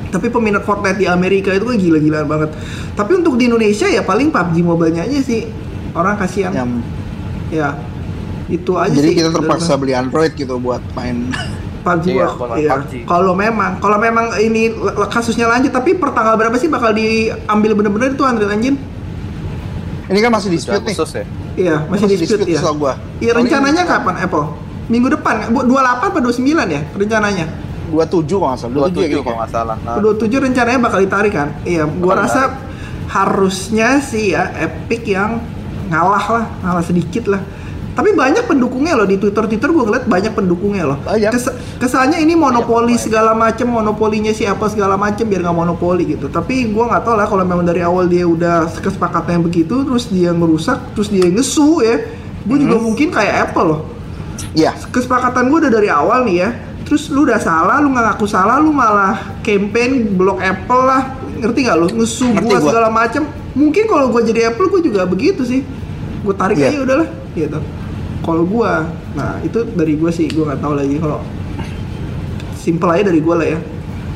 Tapi 0.08 0.28
peminat 0.28 0.62
Fortnite 0.62 0.96
di 0.96 1.06
Amerika 1.06 1.50
itu 1.50 1.64
kan 1.64 1.74
gila-gilaan 1.74 2.28
banget. 2.28 2.50
Tapi 2.92 3.12
untuk 3.16 3.34
di 3.34 3.48
Indonesia 3.48 3.88
ya 3.88 4.00
paling 4.00 4.28
PUBG 4.28 4.60
Mobile-nya 4.60 5.02
aja 5.02 5.18
sih. 5.18 5.48
Orang 5.92 6.14
kasihan. 6.16 6.52
Yang, 6.52 6.70
Ya. 7.50 7.76
Itu 8.46 8.76
aja 8.76 8.92
jadi 8.92 9.08
sih. 9.08 9.16
kita 9.18 9.28
terpaksa 9.30 9.76
beli 9.76 9.92
Android 9.92 10.32
gitu 10.32 10.56
buat 10.56 10.80
main. 10.92 11.28
PUBG 11.82 12.06
Iya, 12.08 12.26
Iya. 12.56 12.70
PUBG. 12.72 12.92
Kalau 13.04 13.34
memang 13.34 13.76
kalau 13.78 13.98
memang 13.98 14.32
ini 14.38 14.70
kasusnya 15.08 15.46
lanjut 15.46 15.70
tapi 15.70 15.94
per 15.94 16.10
tanggal 16.10 16.34
berapa 16.34 16.54
sih 16.54 16.66
bakal 16.66 16.90
diambil 16.90 17.74
bener-bener 17.74 18.14
itu 18.14 18.22
Unreal 18.22 18.50
Engine? 18.50 18.78
Ini 20.04 20.18
kan 20.18 20.30
masih 20.30 20.48
Udah 20.48 20.56
dispute 20.56 20.84
nih. 20.84 20.94
Ya. 20.94 21.24
Iya, 21.52 21.76
masih, 21.84 22.06
dispute, 22.08 22.48
ya. 22.48 22.58
setahu 22.58 22.76
gua. 22.80 22.94
Iya, 23.18 23.32
rencananya 23.34 23.82
kapan 23.84 24.14
Apple? 24.18 24.44
Minggu 24.88 25.08
depan, 25.10 25.34
nggak? 25.38 25.50
Bu- 25.52 25.66
28 25.68 26.08
atau 26.10 26.20
29 26.22 26.68
ya 26.68 26.80
rencananya? 26.90 27.46
27 27.88 28.24
kalau 28.32 28.48
nggak 28.48 28.58
salah. 28.58 28.72
27, 28.72 28.88
27 28.88 29.12
ya, 29.12 29.20
kalau 29.20 29.38
nggak 29.38 29.52
salah. 29.52 29.76
Nah, 29.78 29.96
27 30.00 30.38
rencananya 30.40 30.80
bakal 30.80 30.98
ditarik 31.00 31.32
kan? 31.32 31.48
Iya, 31.62 31.82
gua 31.86 32.12
Bakal 32.14 32.24
rasa 32.24 32.42
harusnya 33.06 34.00
sih 34.00 34.32
ya 34.32 34.48
Epic 34.56 35.04
yang 35.04 35.38
ngalah 35.86 36.24
lah, 36.24 36.44
ngalah 36.62 36.80
sedikit 36.82 37.28
lah. 37.28 37.40
Tapi 37.92 38.16
banyak 38.16 38.48
pendukungnya 38.48 38.96
loh 38.96 39.04
di 39.04 39.20
Twitter 39.20 39.44
Twitter 39.44 39.68
gue 39.68 39.84
ngeliat 39.84 40.08
banyak 40.08 40.32
pendukungnya 40.32 40.84
loh. 40.88 40.98
Banyak. 41.04 41.28
Kes- 41.28 41.52
kesannya 41.76 42.24
ini 42.24 42.32
monopoli 42.32 42.96
banyak. 42.96 43.04
segala 43.04 43.36
macem, 43.36 43.68
monopolinya 43.68 44.32
si 44.32 44.48
Apple 44.48 44.72
segala 44.72 44.96
macem 44.96 45.28
biar 45.28 45.44
nggak 45.44 45.52
monopoli 45.52 46.16
gitu. 46.16 46.32
Tapi 46.32 46.72
gue 46.72 46.84
nggak 46.88 47.04
tahu 47.04 47.14
lah 47.20 47.28
kalau 47.28 47.44
memang 47.44 47.68
dari 47.68 47.84
awal 47.84 48.08
dia 48.08 48.24
udah 48.24 48.64
kesepakatannya 48.72 49.44
begitu, 49.44 49.84
terus 49.84 50.08
dia 50.08 50.32
ngerusak, 50.32 50.96
terus 50.96 51.12
dia 51.12 51.28
ngesu 51.28 51.84
ya. 51.84 52.00
Gue 52.42 52.56
juga 52.58 52.80
mungkin 52.80 53.12
kayak 53.12 53.52
Apple 53.52 53.66
loh. 53.68 53.80
Iya. 54.56 54.72
Kesepakatan 54.88 55.52
gue 55.52 55.58
udah 55.68 55.72
dari 55.72 55.92
awal 55.92 56.24
nih 56.24 56.36
ya. 56.40 56.50
Terus 56.82 57.12
lu 57.12 57.28
udah 57.28 57.40
salah, 57.40 57.76
lu 57.80 57.92
nggak 57.92 58.04
ngaku 58.08 58.26
salah, 58.26 58.56
lu 58.56 58.72
malah 58.72 59.36
campaign 59.44 60.16
blok 60.16 60.40
Apple 60.40 60.82
lah. 60.82 61.12
Ngerti 61.36 61.60
nggak 61.68 61.76
lu? 61.76 61.86
Ngesu 61.92 62.24
gua. 62.40 62.56
segala 62.56 62.88
macem. 62.88 63.28
Mungkin 63.52 63.84
kalau 63.84 64.08
gue 64.08 64.32
jadi 64.32 64.48
Apple 64.48 64.72
gue 64.72 64.80
juga 64.88 65.04
begitu 65.04 65.44
sih. 65.44 65.60
Gue 66.24 66.32
tarik 66.32 66.56
Iya. 66.56 66.72
aja 66.72 66.78
udahlah 66.80 67.08
gitu. 67.36 67.60
Kalau 68.22 68.46
gua, 68.46 68.86
nah 69.12 69.42
itu 69.42 69.66
dari 69.74 69.98
gue 69.98 70.08
sih, 70.08 70.30
gue 70.30 70.46
nggak 70.46 70.62
tahu 70.62 70.78
lagi 70.78 70.96
kalau 70.96 71.18
simple 72.54 72.88
aja 72.88 73.10
dari 73.10 73.18
gue 73.18 73.34
lah 73.34 73.48
ya. 73.48 73.58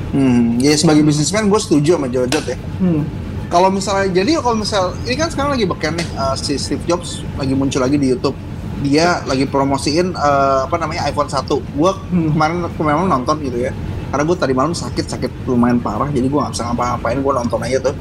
Hmm, 0.07 0.57
ya 0.57 0.73
sebagai 0.73 1.03
bisnismen 1.03 1.51
gue 1.51 1.59
setuju 1.59 1.99
sama 1.99 2.07
Jojot 2.07 2.45
ya. 2.47 2.57
Hmm. 2.79 3.03
kalau 3.47 3.71
misalnya 3.71 4.11
jadi 4.11 4.43
kalau 4.43 4.59
misal 4.59 4.91
ini 5.07 5.15
kan 5.15 5.31
sekarang 5.31 5.55
lagi 5.55 5.67
beken 5.67 5.95
nih 5.95 6.09
uh, 6.15 6.35
si 6.35 6.59
Steve 6.59 6.83
Jobs 6.83 7.23
lagi 7.35 7.55
muncul 7.55 7.79
lagi 7.79 7.95
di 7.95 8.11
YouTube 8.11 8.35
dia 8.83 9.23
lagi 9.23 9.47
promosiin 9.47 10.15
uh, 10.15 10.67
apa 10.67 10.83
namanya 10.83 11.07
iPhone 11.07 11.31
1 11.31 11.47
gua 11.79 11.95
Hmm. 12.11 12.35
kemarin 12.35 12.67
kemarin 12.75 13.07
nonton 13.07 13.39
gitu 13.43 13.59
ya 13.63 13.73
karena 14.11 14.23
gue 14.27 14.37
tadi 14.37 14.51
malam 14.51 14.75
sakit 14.75 15.07
sakit 15.07 15.31
lumayan 15.47 15.79
parah 15.79 16.11
jadi 16.11 16.27
gua 16.27 16.47
nggak 16.47 16.59
bisa 16.59 16.63
ngapa-ngapain 16.67 17.19
gua 17.23 17.33
nonton 17.39 17.61
aja 17.63 17.79
tuh 17.79 17.95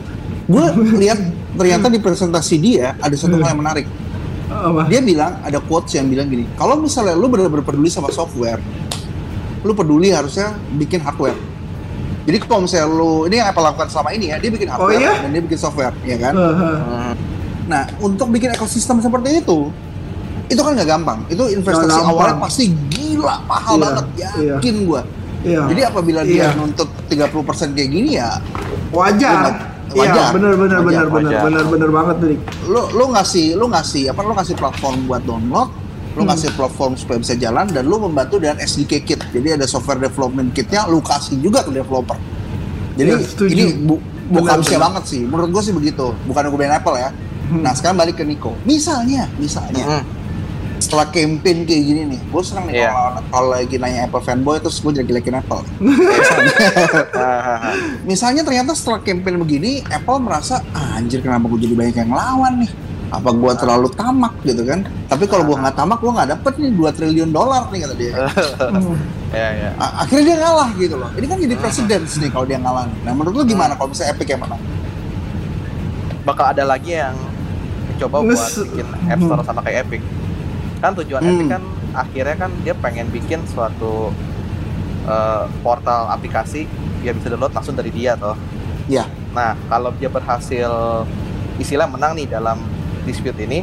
gue 0.45 0.65
lihat 1.05 1.19
ternyata 1.53 1.85
di 1.89 1.99
presentasi 2.01 2.55
dia 2.57 2.97
ada 2.97 3.13
satu 3.13 3.37
hal 3.37 3.53
yang 3.53 3.61
menarik 3.61 3.85
Apa? 4.45 4.85
dia 4.85 4.99
bilang 4.99 5.41
ada 5.41 5.57
quotes 5.57 5.91
yang 5.91 6.05
bilang 6.05 6.25
gini 6.25 6.45
kalau 6.53 6.77
misalnya 6.77 7.13
lu 7.13 7.25
benar-benar 7.25 7.61
peduli 7.61 7.87
sama 7.87 8.09
software 8.09 8.61
lu 9.61 9.71
peduli 9.71 10.09
harusnya 10.09 10.53
bikin 10.71 10.99
hardware 10.99 11.33
jadi 12.23 12.37
kalau 12.39 12.63
misalnya 12.63 12.87
lu 12.87 13.25
ini 13.25 13.37
yang 13.37 13.47
Apple 13.47 13.61
lakukan 13.63 13.87
selama 13.87 14.09
ini 14.11 14.29
ya 14.29 14.37
dia 14.37 14.49
bikin 14.49 14.67
Oh, 14.67 14.85
hardware 14.85 14.99
iya? 14.99 15.13
dan 15.19 15.29
dia 15.29 15.41
bikin 15.41 15.57
software 15.57 15.95
ya 16.01 16.17
kan 16.17 16.33
Heeh. 16.33 16.77
Hmm. 16.77 17.13
nah 17.65 17.83
untuk 17.99 18.29
bikin 18.29 18.51
ekosistem 18.51 18.99
seperti 18.99 19.41
itu 19.41 19.73
itu 20.45 20.61
kan 20.61 20.71
nggak 20.71 20.85
gampang 20.87 21.19
itu 21.25 21.41
investasi 21.51 21.89
gampang. 21.91 22.11
awalnya 22.11 22.37
pasti 22.37 22.69
gila 22.87 23.41
mahal 23.43 23.73
Iya, 23.73 23.81
banget 23.81 24.05
iya. 24.15 24.31
yakin 24.53 24.75
gua 24.85 25.01
Iya. 25.41 25.61
jadi 25.69 25.81
apabila 25.87 26.21
Iya. 26.21 26.29
dia 26.45 26.45
nuntut 26.53 26.89
30% 27.05 27.73
kayak 27.73 27.89
gini 27.91 28.17
ya 28.17 28.37
wajar. 28.89 29.73
Wajar. 29.87 30.11
Iya, 30.11 30.25
benar 30.31 30.53
benar 30.55 30.79
Wajar, 30.79 30.81
benar 30.81 31.05
benar 31.05 31.29
wajar. 31.29 31.41
benar 31.43 31.65
benar 31.67 31.89
banget 31.91 32.15
tuh. 32.15 32.27
Dik. 32.27 32.41
lu 32.65 32.81
lu 32.91 33.05
ngasih 33.11 33.45
lu 33.53 33.65
ngasih 33.67 34.03
apa 34.09 34.19
lu 34.21 34.33
ngasih 34.33 34.55
platform 34.55 34.95
buat 35.05 35.21
download 35.21 35.69
lu 35.69 35.83
Hmm. 36.17 36.31
ngasih 36.31 36.49
platform 36.53 36.95
supaya 36.95 37.19
bisa 37.19 37.35
jalan 37.35 37.67
dan 37.67 37.83
lu 37.83 37.97
membantu 37.97 38.35
dengan 38.37 38.55
SDK 38.57 39.03
kit 39.03 39.19
jadi 39.29 39.55
ada 39.55 39.65
software 39.65 39.99
development 39.99 40.51
kitnya 40.51 40.83
lu 40.85 40.99
kasih 40.99 41.35
juga 41.37 41.59
ke 41.59 41.69
developer 41.69 42.15
jadi 42.95 43.11
Ya, 43.11 43.19
setuju. 43.19 43.51
ini 43.51 43.63
bu, 43.77 43.99
bukan 44.31 44.57
benar. 44.57 44.79
banget 44.81 45.03
sih 45.05 45.21
menurut 45.21 45.51
gue 45.51 45.61
sih 45.61 45.71
begitu 45.71 46.15
bukan 46.23 46.43
gue 46.47 46.65
Apple 46.65 46.95
ya 46.95 47.09
Hmm. 47.45 47.61
nah 47.61 47.71
sekarang 47.71 47.93
balik 47.95 48.15
ke 48.15 48.23
Nico 48.23 48.55
misalnya 48.63 49.27
misalnya 49.35 49.85
Hmm. 49.85 50.03
setelah 50.77 51.05
campaign 51.05 51.63
kayak 51.63 51.83
gini 51.83 52.01
nih 52.07 52.19
gue 52.21 52.41
senang 52.41 52.65
nih 52.65 52.73
Iya. 52.77 52.89
kalau 52.89 53.11
kalau 53.29 53.47
lagi 53.51 53.75
nanya 53.75 53.99
Apple 54.07 54.19
fanboy 54.19 54.57
terus 54.57 54.79
gue 54.79 54.91
jelek-jelekin 54.93 55.35
Apple 55.35 55.61
Hahaha. 57.13 57.43
misalnya 58.03 58.41
ternyata 58.41 58.71
setelah 58.71 58.99
campaign 58.99 59.37
begini 59.37 59.71
Apple 59.85 60.19
merasa 60.19 60.59
ah, 60.71 60.97
anjir 60.97 61.19
kenapa 61.19 61.47
gue 61.47 61.59
jadi 61.63 61.75
banyak 61.75 61.95
yang 61.97 62.11
lawan 62.11 62.53
nih? 62.61 62.71
Apa 63.05 63.29
gue 63.31 63.51
terlalu 63.55 63.87
tamak 63.93 64.33
gitu 64.41 64.65
kan. 64.65 64.81
Tapi 65.07 65.23
kalau 65.25 65.45
gue 65.45 65.55
nggak 65.55 65.75
tamak 65.77 66.01
gue 66.01 66.09
nggak 66.09 66.29
dapet 66.35 66.53
nih 66.57 66.71
2 66.73 66.97
triliun 66.97 67.29
dolar 67.29 67.69
nih 67.69 67.79
kata 67.85 67.95
dia. 67.95 68.13
Hmm. 68.59 68.97
ya 69.29 69.49
ya 69.51 69.69
akhirnya 69.77 70.23
dia 70.25 70.37
ngalah 70.39 70.69
gitu 70.75 70.95
loh. 70.95 71.09
Ini 71.13 71.25
kan 71.27 71.37
jadi 71.37 71.55
presiden 71.55 72.01
nih 72.03 72.29
kalau 72.29 72.45
dia 72.45 72.57
ngalah 72.57 72.85
nah 73.03 73.13
menurut 73.13 73.35
lu 73.35 73.43
gimana? 73.45 73.75
Kalau 73.75 73.91
misalnya 73.91 74.15
Epic 74.15 74.27
yang 74.27 74.41
menang? 74.41 74.61
Bakal 76.25 76.45
ada 76.57 76.63
lagi 76.65 76.97
yang 76.97 77.13
coba 77.95 78.25
buat 78.25 78.35
bikin 78.65 78.87
App 79.07 79.21
Store 79.21 79.43
sama 79.45 79.61
kayak 79.61 79.85
Epic. 79.87 80.01
Kan 80.81 80.91
tujuan 80.97 81.21
Hmm. 81.21 81.31
Epic 81.31 81.47
kan 81.47 81.63
akhirnya 81.95 82.35
kan 82.35 82.51
dia 82.65 82.73
pengen 82.75 83.07
bikin 83.07 83.39
suatu 83.45 84.09
eh, 85.05 85.43
portal 85.61 86.09
aplikasi 86.09 86.65
dia 87.05 87.13
bisa 87.13 87.29
download 87.29 87.53
langsung 87.53 87.77
dari 87.77 87.93
dia 87.93 88.17
toh 88.17 88.33
Iya. 88.89 89.05
nah 89.33 89.53
kalau 89.69 89.93
dia 89.97 90.09
berhasil 90.09 90.69
istilah 91.57 91.85
menang 91.85 92.17
nih 92.17 92.25
dalam 92.25 92.57
dispute 93.05 93.37
ini 93.37 93.61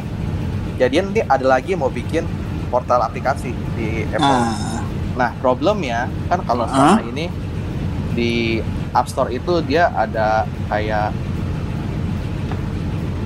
jadi 0.79 1.03
nanti 1.03 1.19
ada 1.19 1.45
lagi 1.45 1.75
mau 1.75 1.91
bikin 1.91 2.23
portal 2.71 3.03
aplikasi 3.03 3.51
di 3.75 4.07
Apple 4.07 4.23
nah 4.23 4.73
Nah, 5.13 5.29
problemnya 5.37 6.09
kan 6.25 6.41
kalau 6.41 6.65
Hah? 6.65 6.97
selama 6.97 7.01
ini 7.13 7.29
di 8.17 8.57
App 8.93 9.09
Store 9.09 9.29
itu 9.29 9.61
dia 9.61 9.89
ada 9.93 10.45
kayak 10.69 11.13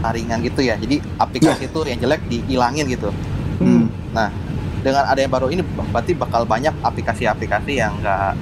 taringan 0.03 0.39
gitu 0.43 0.61
ya. 0.63 0.75
Jadi 0.75 0.99
aplikasi 1.19 1.67
itu 1.67 1.79
yang 1.87 1.99
jelek 1.99 2.21
dihilangin 2.27 2.85
gitu. 2.91 3.09
hmm. 3.63 3.87
Dengan 4.83 5.03
ada 5.03 5.19
yang 5.19 5.31
baru 5.31 5.51
ini 5.51 5.63
berarti 5.63 6.11
bakal 6.11 6.43
banyak 6.43 6.71
aplikasi-aplikasi 6.83 7.81
yang 7.81 7.91
enggak 7.99 8.35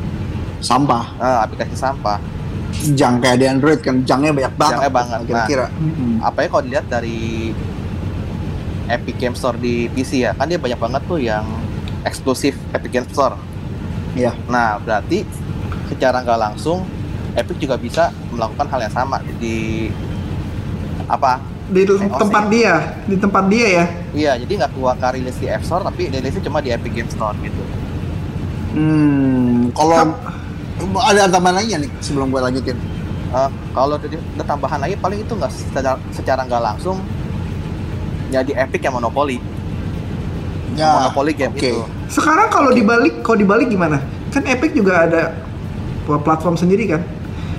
sampah 0.65 1.13
aplikasi 1.45 1.77
sampah. 1.77 2.17
jang 2.91 3.23
kayak 3.23 3.39
di 3.39 3.45
Android 3.47 3.79
kan 3.79 4.03
jangnya 4.03 4.35
banyak 4.35 4.53
banget 4.59 4.73
Jangnya 4.75 4.91
banget. 4.91 5.19
kira-kira 5.23 5.65
Hmm. 5.71 6.19
Apalagi 6.19 6.49
kalau 6.51 6.63
dilihat 6.67 6.85
dari 6.91 7.53
Epic 8.85 9.15
Game 9.17 9.33
Store 9.33 9.57
di 9.57 9.89
PC 9.89 10.27
ya, 10.27 10.31
kan 10.37 10.45
dia 10.45 10.59
banyak 10.61 10.77
banget 10.77 11.01
tuh 11.09 11.17
yang 11.17 11.45
eksklusif 12.05 12.53
Epic 12.75 12.91
Game 12.93 13.07
Store. 13.09 13.39
Iya. 14.13 14.35
Nah, 14.45 14.77
berarti 14.77 15.25
secara 15.89 16.21
nggak 16.21 16.39
langsung 16.39 16.85
Epic 17.33 17.57
juga 17.57 17.75
bisa 17.79 18.13
melakukan 18.29 18.67
hal 18.69 18.79
yang 18.85 18.93
sama 18.93 19.23
di 19.41 19.89
apa? 21.09 21.41
Di 21.65 21.81
tempat 21.89 22.45
dia, 22.53 22.75
di 23.09 23.17
tempat 23.17 23.43
dia 23.49 23.67
ya. 23.67 23.85
Iya, 24.13 24.31
jadi 24.45 24.51
nggak 24.61 24.71
keluar 24.77 24.99
rilis 25.15 25.39
di 25.41 25.49
App 25.49 25.65
Store, 25.65 25.81
tapi 25.81 26.13
rilisnya 26.13 26.45
cuma 26.45 26.61
di 26.61 26.69
Epic 26.69 26.93
Game 26.93 27.09
Store 27.09 27.33
gitu. 27.41 27.63
hmm. 28.75 29.71
kalau 29.71 30.13
ada 30.77 31.27
tambahan 31.27 31.55
lagi 31.59 31.77
nih 31.77 31.91
sebelum 31.99 32.29
gue 32.29 32.41
lanjutin 32.41 32.77
Eh, 33.25 33.49
kalau 33.75 33.99
ada, 33.99 34.07
ada 34.07 34.43
tambahan 34.47 34.79
lagi 34.79 34.95
paling 34.95 35.19
itu 35.19 35.33
nggak 35.35 35.51
secara 35.51 35.99
secara 36.15 36.47
nggak 36.47 36.61
langsung 36.61 37.03
jadi 38.31 38.63
Epic 38.63 38.79
yang 38.79 38.95
monopoli, 38.95 39.43
ya 40.73 41.03
monopoli 41.03 41.35
game 41.35 41.51
oke. 41.51 41.59
itu. 41.59 41.83
Sekarang 42.07 42.47
kalau 42.47 42.71
dibalik, 42.71 43.21
kalau 43.21 43.35
dibalik 43.35 43.67
gimana? 43.67 43.99
Kan 44.31 44.47
Epic 44.47 44.71
juga 44.71 45.03
ada 45.03 45.21
platform 46.07 46.55
sendiri 46.55 46.89
kan. 46.89 47.01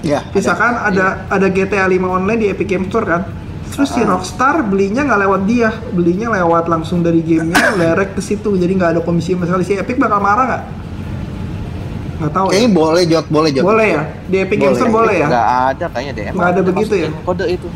ya 0.00 0.22
Misalkan 0.32 0.80
ada 0.80 1.28
ada 1.28 1.46
GTA 1.50 1.84
5 1.84 1.98
online 2.08 2.40
di 2.40 2.48
Epic 2.48 2.66
Game 2.66 2.86
Store 2.88 3.04
kan. 3.04 3.22
Terus 3.66 3.90
si 3.90 4.00
Ah. 4.00 4.16
Rockstar 4.16 4.64
belinya 4.64 5.04
nggak 5.04 5.20
lewat 5.22 5.40
dia, 5.44 5.70
belinya 5.92 6.30
lewat 6.40 6.72
langsung 6.72 7.04
dari 7.04 7.20
gamenya, 7.20 7.74
direct 7.80 8.16
ke 8.16 8.22
situ. 8.22 8.54
Jadi 8.54 8.72
nggak 8.72 8.90
ada 8.96 9.00
komisi 9.02 9.36
sama 9.36 9.44
sekali. 9.44 9.64
Si 9.66 9.74
Epic 9.76 10.00
bakal 10.00 10.24
marah 10.24 10.44
nggak? 10.46 10.62
Nggak 12.16 12.32
tahu. 12.32 12.46
Ya. 12.48 12.52
kayaknya 12.56 12.70
boleh 12.72 13.02
jod 13.04 13.26
boleh 13.28 13.50
jod 13.52 13.64
Boleh 13.64 13.88
ya? 13.92 14.02
Di 14.26 14.36
Epic 14.40 14.56
Game 14.56 14.72
Boleh. 14.72 14.78
Store 14.80 14.92
boleh 14.92 15.14
ya? 15.16 15.26
Nggak 15.28 15.48
ada 15.52 15.84
kayaknya 15.92 16.12
deh. 16.12 16.24
Nggak 16.32 16.48
ada 16.48 16.60
begitu 16.64 16.94
ya? 16.96 17.08
Kode 17.24 17.44
itu. 17.50 17.68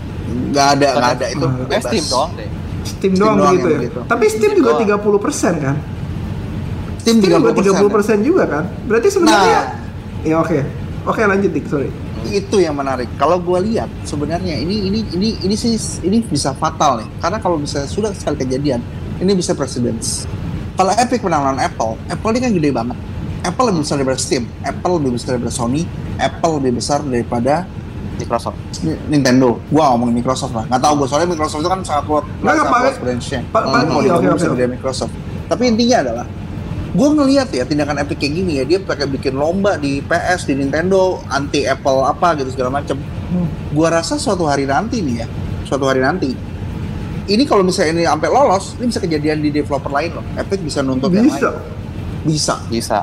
nggak 0.51 0.67
ada 0.79 0.89
nggak 0.95 1.13
ada 1.19 1.27
itu. 1.31 1.47
Eh. 1.47 1.81
Steam 1.83 2.05
doang 2.09 2.31
deh. 2.35 2.49
Steam, 2.81 3.13
Steam 3.13 3.13
doang, 3.21 3.37
doang 3.37 3.53
begitu 3.53 3.69
ya. 3.69 3.79
begitu. 3.79 3.99
Tapi 4.09 4.25
Steam 4.27 4.41
Steam 4.41 4.59
juga 4.59 4.71
doang. 4.73 5.01
30% 5.03 5.67
kan? 5.67 5.77
Steam 7.01 7.17
Steam 7.21 7.33
juga 7.33 7.51
30%. 7.53 8.21
30% 8.21 8.21
juga 8.29 8.43
kan? 8.49 8.65
Berarti 8.89 9.09
sebenarnya 9.09 9.61
Nah, 9.61 9.65
ya 10.25 10.37
oke. 10.41 10.59
Oke 11.09 11.25
lanjut 11.25 11.51
dik, 11.51 11.65
sorry. 11.65 11.89
itu 12.29 12.61
yang 12.61 12.77
menarik. 12.77 13.09
Kalau 13.17 13.41
gue 13.41 13.57
lihat 13.73 13.89
sebenarnya 14.05 14.53
ini 14.61 14.93
ini 14.93 15.01
ini 15.17 15.29
ini 15.41 15.57
sih 15.57 15.73
ini 16.05 16.21
bisa 16.21 16.53
fatal 16.53 17.01
nih. 17.01 17.09
Karena 17.17 17.41
kalau 17.41 17.57
bisa 17.57 17.89
sudah 17.89 18.13
sekali 18.13 18.45
kejadian, 18.45 18.85
ini 19.17 19.33
bisa 19.33 19.57
precedence. 19.57 20.29
Kalau 20.77 20.93
Epic 21.01 21.25
menang 21.25 21.49
lawan 21.49 21.61
Apple, 21.65 21.97
Apple 22.13 22.31
ini 22.37 22.41
kan 22.45 22.51
gede 22.53 22.71
banget. 22.77 22.97
Apple 23.41 23.65
lebih 23.67 23.81
besar 23.83 23.97
daripada 23.97 24.19
Steam, 24.19 24.45
Apple 24.61 24.93
lebih 24.97 25.11
besar 25.17 25.29
daripada 25.35 25.53
Sony, 25.53 25.83
Apple 26.17 26.53
lebih 26.59 26.73
besar 26.77 26.99
daripada 27.01 27.55
Microsoft. 28.17 28.57
Ni- 28.81 29.01
Nintendo. 29.09 29.57
Gua 29.67 29.91
ngomong 29.91 30.13
Microsoft 30.13 30.53
lah. 30.53 30.65
Nggak 30.67 30.83
tahu 30.83 30.95
gue 30.95 31.07
soalnya 31.09 31.29
Microsoft 31.31 31.61
itu 31.61 31.71
kan 31.71 31.81
sangat 31.81 32.05
kuat, 32.05 32.25
Nggak, 32.37 32.53
sangat 32.53 32.67
Pak. 32.67 32.81
kuat 32.81 32.97
branch-nya. 33.01 33.41
Pak, 33.49 33.63
Pak, 33.65 33.81
iya, 33.99 34.13
gede 34.47 34.67
Microsoft. 34.69 35.13
Tapi 35.47 35.63
intinya 35.67 35.97
adalah 36.01 36.27
gue 36.91 37.09
ngelihat 37.09 37.49
ya 37.49 37.63
tindakan 37.63 37.97
Epic 37.99 38.19
kayak 38.19 38.35
gini 38.35 38.53
ya 38.53 38.65
dia 38.67 38.79
pakai 38.79 39.07
bikin 39.07 39.33
lomba 39.33 39.79
di 39.79 40.03
PS 40.03 40.43
di 40.45 40.59
Nintendo 40.59 41.23
anti 41.25 41.63
Apple 41.63 42.03
apa 42.03 42.35
gitu 42.35 42.51
segala 42.51 42.75
macam 42.75 42.99
Hmm. 43.31 43.47
gua 43.71 43.95
rasa 43.95 44.19
suatu 44.19 44.43
hari 44.43 44.67
nanti 44.67 44.99
nih 44.99 45.23
ya 45.23 45.27
suatu 45.63 45.87
hari 45.87 46.03
nanti 46.03 46.35
ini 47.25 47.47
kalau 47.47 47.63
misalnya 47.63 47.95
ini 47.95 48.03
sampai 48.05 48.27
lolos 48.27 48.75
ini 48.75 48.91
bisa 48.91 48.99
kejadian 48.99 49.39
di 49.39 49.55
developer 49.55 49.87
lain 49.87 50.11
loh 50.13 50.25
Epic 50.35 50.59
bisa 50.59 50.83
nuntut 50.83 51.15
yang 51.15 51.31
Bisa. 51.31 51.47
lain 51.47 51.63
bisa 52.27 52.55
Bisa. 52.67 52.99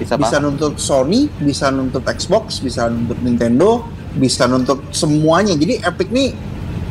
Bisa, 0.00 0.16
bisa 0.16 0.40
banget. 0.40 0.44
nuntut 0.48 0.74
Sony 0.80 1.28
bisa 1.40 1.68
nuntut 1.68 2.02
Xbox 2.02 2.58
bisa 2.64 2.88
nuntut 2.88 3.18
Nintendo 3.20 3.84
bisa 4.16 4.48
nuntut 4.48 4.80
semuanya 4.90 5.52
jadi 5.54 5.84
Epic 5.84 6.08
nih 6.10 6.32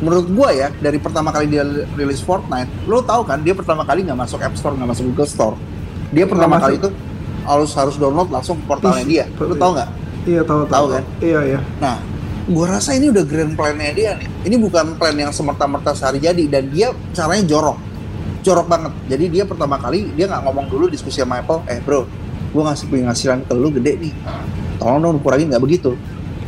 menurut 0.01 0.27
gua 0.33 0.49
ya 0.53 0.69
dari 0.81 0.97
pertama 0.97 1.29
kali 1.29 1.49
dia 1.49 1.65
rilis 1.97 2.21
Fortnite 2.21 2.69
lo 2.89 3.01
tahu 3.05 3.25
kan 3.25 3.41
dia 3.41 3.53
pertama 3.53 3.85
kali 3.85 4.05
nggak 4.05 4.17
masuk 4.17 4.39
App 4.41 4.57
Store 4.57 4.73
nggak 4.77 4.89
masuk 4.95 5.03
Google 5.13 5.29
Store 5.29 5.55
dia 6.13 6.25
pertama 6.29 6.57
masuk. 6.57 6.65
kali 6.65 6.75
itu 6.77 6.89
harus 7.41 7.71
harus 7.73 7.95
download 7.97 8.29
langsung 8.29 8.57
ke 8.61 8.65
portalnya 8.69 9.05
dia 9.05 9.25
lo 9.37 9.57
tahu 9.57 9.73
nggak 9.77 9.89
Iya 10.25 10.41
tahu 10.45 10.69
Tahu 10.69 10.85
kan? 10.93 11.03
Iya 11.17 11.39
iya. 11.49 11.59
Nah, 11.81 11.97
gua 12.45 12.77
rasa 12.77 12.93
ini 12.93 13.09
udah 13.09 13.25
grand 13.25 13.57
plan-nya 13.57 13.91
dia 13.93 14.11
nih. 14.17 14.29
Ini 14.45 14.55
bukan 14.61 14.97
plan 14.97 15.17
yang 15.17 15.33
semerta-merta 15.33 15.97
sehari 15.97 16.21
jadi 16.21 16.45
dan 16.45 16.69
dia 16.69 16.93
caranya 17.13 17.41
jorok. 17.45 17.77
Jorok 18.45 18.67
banget. 18.69 18.93
Jadi 19.09 19.25
dia 19.33 19.43
pertama 19.45 19.81
kali 19.81 20.13
dia 20.13 20.29
nggak 20.29 20.45
ngomong 20.45 20.69
dulu 20.69 20.85
diskusi 20.89 21.21
sama 21.21 21.41
Apple, 21.41 21.65
"Eh, 21.69 21.81
Bro, 21.81 22.05
gua 22.51 22.71
ngasih 22.71 22.87
penghasilan 22.91 23.39
ke 23.47 23.53
lu 23.55 23.71
gede 23.71 23.97
nih. 23.97 24.13
Tolong 24.77 24.99
dong 25.01 25.17
kurangin 25.23 25.49
nggak 25.51 25.63
begitu." 25.63 25.95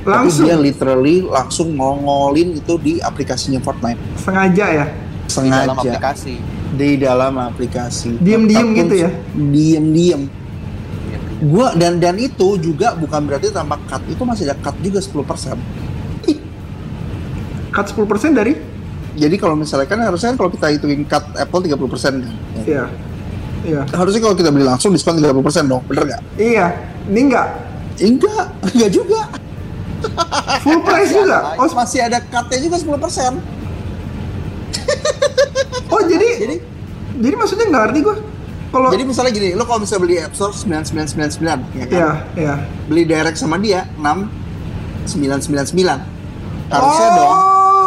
Langsung 0.04 0.52
Tapi 0.52 0.52
dia 0.52 0.58
literally 0.60 1.24
langsung 1.24 1.80
ngongolin 1.80 2.60
itu 2.60 2.76
di 2.76 3.00
aplikasinya 3.00 3.63
Fortnite. 3.63 4.20
sengaja 4.20 4.66
ya. 4.68 4.86
Di 5.24 5.48
dalam 5.48 5.80
Sengaja 5.80 5.96
aplikasi. 5.96 6.36
di 6.74 6.89
dalam 7.00 7.34
aplikasi. 7.39 8.12
Diem-diem 8.20 8.68
Tetap 8.68 8.80
gitu 8.84 8.96
ya? 9.00 9.10
Diem-diem. 9.32 10.22
Gua 11.44 11.72
dan 11.76 12.00
dan 12.04 12.20
itu 12.20 12.60
juga 12.60 12.96
bukan 13.00 13.24
berarti 13.24 13.52
tanpa 13.52 13.80
cut. 13.88 14.04
Itu 14.12 14.28
masih 14.28 14.48
ada 14.52 14.56
cut 14.60 14.76
juga 14.84 15.00
10%. 15.00 15.56
Ih. 16.28 16.39
Cut 17.72 17.88
10% 17.96 18.36
dari? 18.36 18.60
Jadi 19.13 19.36
kalau 19.38 19.54
misalnya 19.54 19.88
kan 19.88 20.02
harusnya 20.04 20.34
kan 20.34 20.38
kalau 20.39 20.52
kita 20.52 20.68
hitungin 20.74 21.08
cut 21.08 21.24
Apple 21.39 21.63
30% 21.63 22.24
kan. 22.24 22.34
Iya. 22.68 22.84
Iya. 23.63 23.82
Harusnya 23.95 24.21
kalau 24.21 24.36
kita 24.36 24.52
beli 24.52 24.67
langsung 24.67 24.91
diskon 24.91 25.17
30% 25.17 25.71
dong, 25.71 25.82
bener 25.88 26.04
nggak? 26.04 26.21
Iya. 26.36 26.67
Ini 27.08 27.19
enggak. 27.32 27.47
Enggak, 28.04 28.45
enggak 28.76 28.91
juga. 28.91 29.21
Full 30.63 30.80
price 30.84 31.12
juga. 31.15 31.56
Oh, 31.56 31.67
masih 31.71 31.99
ada 32.04 32.19
cutnya 32.19 32.60
juga 32.60 32.76
10%. 32.76 33.39
oh 35.93 36.02
jadi 36.10 36.30
Jadi 36.43 36.56
jadi 37.23 37.36
maksudnya 37.38 37.65
nggak 37.69 37.84
ngerti 37.88 37.99
gua. 38.04 38.15
Kalau 38.73 38.89
jadi 38.89 39.06
misalnya 39.06 39.32
gini, 39.38 39.54
lo 39.54 39.69
kalau 39.69 39.86
misalnya 39.86 40.02
beli 40.02 40.17
App 40.17 40.34
Store 40.34 40.49
9999 40.49 41.78
ya 41.78 41.86
kan? 41.86 41.93
Iya, 41.93 42.10
iya. 42.34 42.54
Beli 42.89 43.06
direct 43.06 43.38
sama 43.38 43.62
dia 43.62 43.86
6999. 44.02 45.06
Harusnya 46.73 47.08
Oh, 47.13 47.13
dong. 47.13 47.38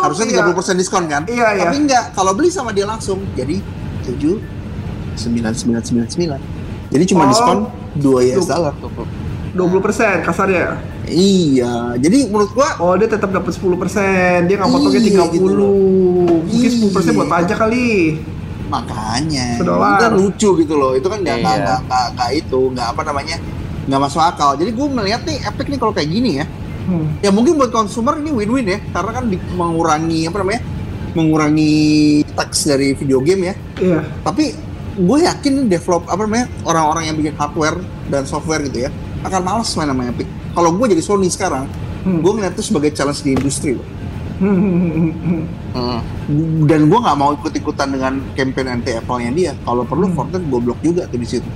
Harusnya 0.07 0.27
iya. 0.31 0.47
30% 0.47 0.79
diskon 0.79 1.11
kan? 1.11 1.27
Iya, 1.27 1.59
iya. 1.59 1.67
Tapi 1.67 1.77
enggak, 1.83 2.15
kalau 2.15 2.39
beli 2.39 2.55
sama 2.55 2.71
dia 2.71 2.87
langsung 2.87 3.19
jadi 3.35 3.59
7 4.07 4.39
9999. 5.17 6.39
Jadi 6.87 7.05
cuma 7.05 7.25
Oh. 7.25 7.29
diskon 7.29 7.59
2 7.97 8.21
US 8.23 8.37
Tuh. 8.39 8.47
dollar. 8.47 8.75
20% 9.53 10.21
kasarnya. 10.21 10.77
Iya, 11.07 11.97
jadi 11.97 12.27
menurut 12.27 12.53
gua 12.53 12.77
Oh, 12.77 12.93
dia 12.93 13.07
tetap 13.07 13.31
dapat 13.31 13.51
10%. 13.51 14.45
Dia 14.45 14.55
nggak 14.55 14.69
potongnya 14.69 15.01
Iya, 15.01 15.09
30. 15.09 15.33
gitu 15.33 15.49
loh. 15.51 15.73
Mungkin 16.43 16.71
10% 16.71 17.13
buat 17.15 17.25
Iya. 17.25 17.35
pajak 17.35 17.59
kali. 17.59 17.89
makanya 18.67 19.63
Sedolar. 19.63 19.79
itu 19.79 20.03
kan 20.03 20.13
lucu 20.13 20.49
gitu 20.59 20.75
loh. 20.75 20.93
Itu 20.93 21.07
kan 21.07 21.23
nggak 21.23 21.39
nggak 21.39 21.55
Iya. 21.55 21.63
nggak 21.63 21.81
nggak 21.87 22.07
nggak 22.13 22.31
itu 22.35 22.61
nggak 22.69 22.89
apa 22.91 23.03
namanya 23.05 23.37
nggak 23.87 24.01
masuk 24.01 24.19
akal. 24.21 24.51
Jadi 24.53 24.71
gua 24.73 24.87
melihat 24.93 25.23
nih 25.23 25.39
Epic 25.41 25.67
nih 25.69 25.79
kalau 25.79 25.95
kayak 25.95 26.11
gini 26.11 26.31
ya, 26.37 26.47
Hmm. 26.83 27.07
ya 27.17 27.31
mungkin 27.31 27.55
buat 27.55 27.71
konsumer 27.71 28.19
ini 28.19 28.35
win-win 28.35 28.67
ya, 28.67 28.83
karena 28.91 29.11
kan 29.13 29.25
di- 29.25 29.47
mengurangi 29.53 30.27
apa 30.27 30.37
namanya, 30.37 30.61
mengurangi 31.15 31.75
tax 32.29 32.67
dari 32.67 32.93
video 32.93 33.19
game 33.21 33.43
ya. 33.45 33.55
Iya. 33.79 34.01
Tapi 34.21 34.45
gue 34.97 35.19
yakin 35.23 35.69
develop 35.69 36.09
apa 36.09 36.25
namanya 36.25 36.49
orang-orang 36.65 37.13
yang 37.13 37.17
bikin 37.21 37.35
hardware 37.37 37.77
dan 38.09 38.25
software 38.25 38.65
gitu 38.65 38.89
ya 38.89 38.91
akan 39.23 39.41
males 39.45 39.69
main 39.77 39.89
sama 39.91 40.03
Epic. 40.09 40.29
Kalau 40.57 40.71
gue 40.73 40.87
jadi 40.89 41.03
Sony 41.05 41.29
sekarang, 41.29 41.69
Hmm. 42.07 42.23
gue 42.23 42.33
ngeliat 42.39 42.55
itu 42.55 42.63
sebagai 42.63 42.95
challenge 42.95 43.27
di 43.27 43.35
industri 43.35 43.75
loh. 43.75 43.87
Hmm. 44.39 45.11
Hmm. 45.75 46.01
Dan 46.65 46.87
gue 46.87 46.99
nggak 47.03 47.17
mau 47.19 47.35
ikut-ikutan 47.35 47.91
dengan 47.91 48.23
campaign 48.39 48.79
anti 48.79 48.95
Apple-nya 48.95 49.31
dia. 49.35 49.53
Kalau 49.67 49.83
perlu 49.83 50.07
Hmm. 50.07 50.15
Fortnite 50.15 50.47
gue 50.47 50.61
blok 50.63 50.79
juga 50.87 51.03
tuh 51.11 51.19
di 51.19 51.27
situ. 51.27 51.49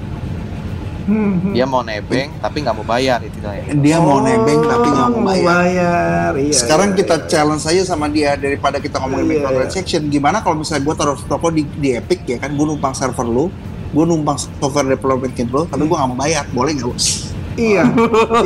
Hmm. 1.11 1.51
Dia 1.51 1.67
mau 1.67 1.83
nebeng 1.83 2.31
tapi 2.39 2.63
nggak 2.63 2.71
mau 2.73 2.87
bayar 2.87 3.19
itu 3.21 3.35
ya. 3.37 3.67
Dia 3.69 3.97
mau 3.99 4.17
Oh, 4.17 4.23
nebeng 4.23 4.63
tapi 4.63 4.87
nggak 4.87 5.09
mau 5.11 5.23
bayar. 5.27 5.43
bayar. 5.45 6.31
Iya, 6.39 6.55
Sekarang 6.55 6.89
iya, 6.89 6.97
kita 6.97 7.15
iya. 7.17 7.27
challenge 7.27 7.65
aja 7.67 7.83
sama 7.85 8.07
dia 8.07 8.35
daripada 8.35 8.79
kita 8.79 8.97
ngomongin 8.97 9.27
Iya, 9.27 9.35
microtransaction. 9.43 10.07
Gimana 10.07 10.39
kalau 10.39 10.57
misalnya 10.57 10.87
gue 10.87 10.95
taruh 10.95 11.19
toko 11.19 11.51
di, 11.51 11.67
di 11.75 11.91
Epic 11.93 12.23
ya 12.25 12.39
kan, 12.39 12.49
gue 12.49 12.63
numpang 12.65 12.95
server 12.95 13.27
lu, 13.27 13.51
gue 13.91 14.05
numpang 14.05 14.39
software 14.39 14.87
development 14.89 15.35
kit 15.35 15.47
lu, 15.47 15.67
tapi 15.67 15.83
gue 15.83 15.93
nggak 15.93 16.09
mau 16.09 16.19
bayar, 16.21 16.47
boleh 16.49 16.71
nggak 16.73 16.87
bos? 16.87 17.35
Iya, 17.53 17.83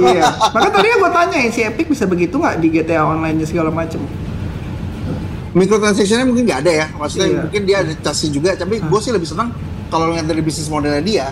iya. 0.01 0.25
Maka 0.51 0.69
tadi 0.73 0.89
gue 0.89 1.11
tanyain 1.13 1.51
si 1.51 1.61
Epic 1.61 1.87
bisa 1.87 2.03
begitu 2.05 2.35
nggak 2.35 2.57
di 2.57 2.73
GTA 2.73 3.05
Online 3.05 3.37
segala 3.45 3.69
macem. 3.69 4.01
Microtransactionnya 5.53 6.27
mungkin 6.27 6.45
nggak 6.45 6.61
ada 6.61 6.73
ya, 6.75 6.87
maksudnya 6.91 7.29
Iya. 7.29 7.41
mungkin 7.45 7.63
dia 7.63 7.77
ada 7.79 7.93
chassis 8.01 8.27
juga, 8.27 8.57
tapi 8.57 8.81
gue 8.81 9.01
sih 9.01 9.13
lebih 9.13 9.29
senang 9.29 9.55
kalau 9.87 10.11
lihat 10.11 10.25
dari 10.25 10.43
bisnis 10.43 10.67
modelnya 10.67 10.99
dia, 10.99 11.27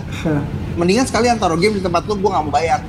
mendingan 0.75 1.05
sekalian 1.05 1.35
taruh 1.35 1.55
game 1.55 1.75
di 1.75 1.81
tempat 1.81 2.03
lu, 2.03 2.15
gue 2.15 2.29
nggak 2.29 2.43
mau 2.43 2.51
bayar. 2.51 2.79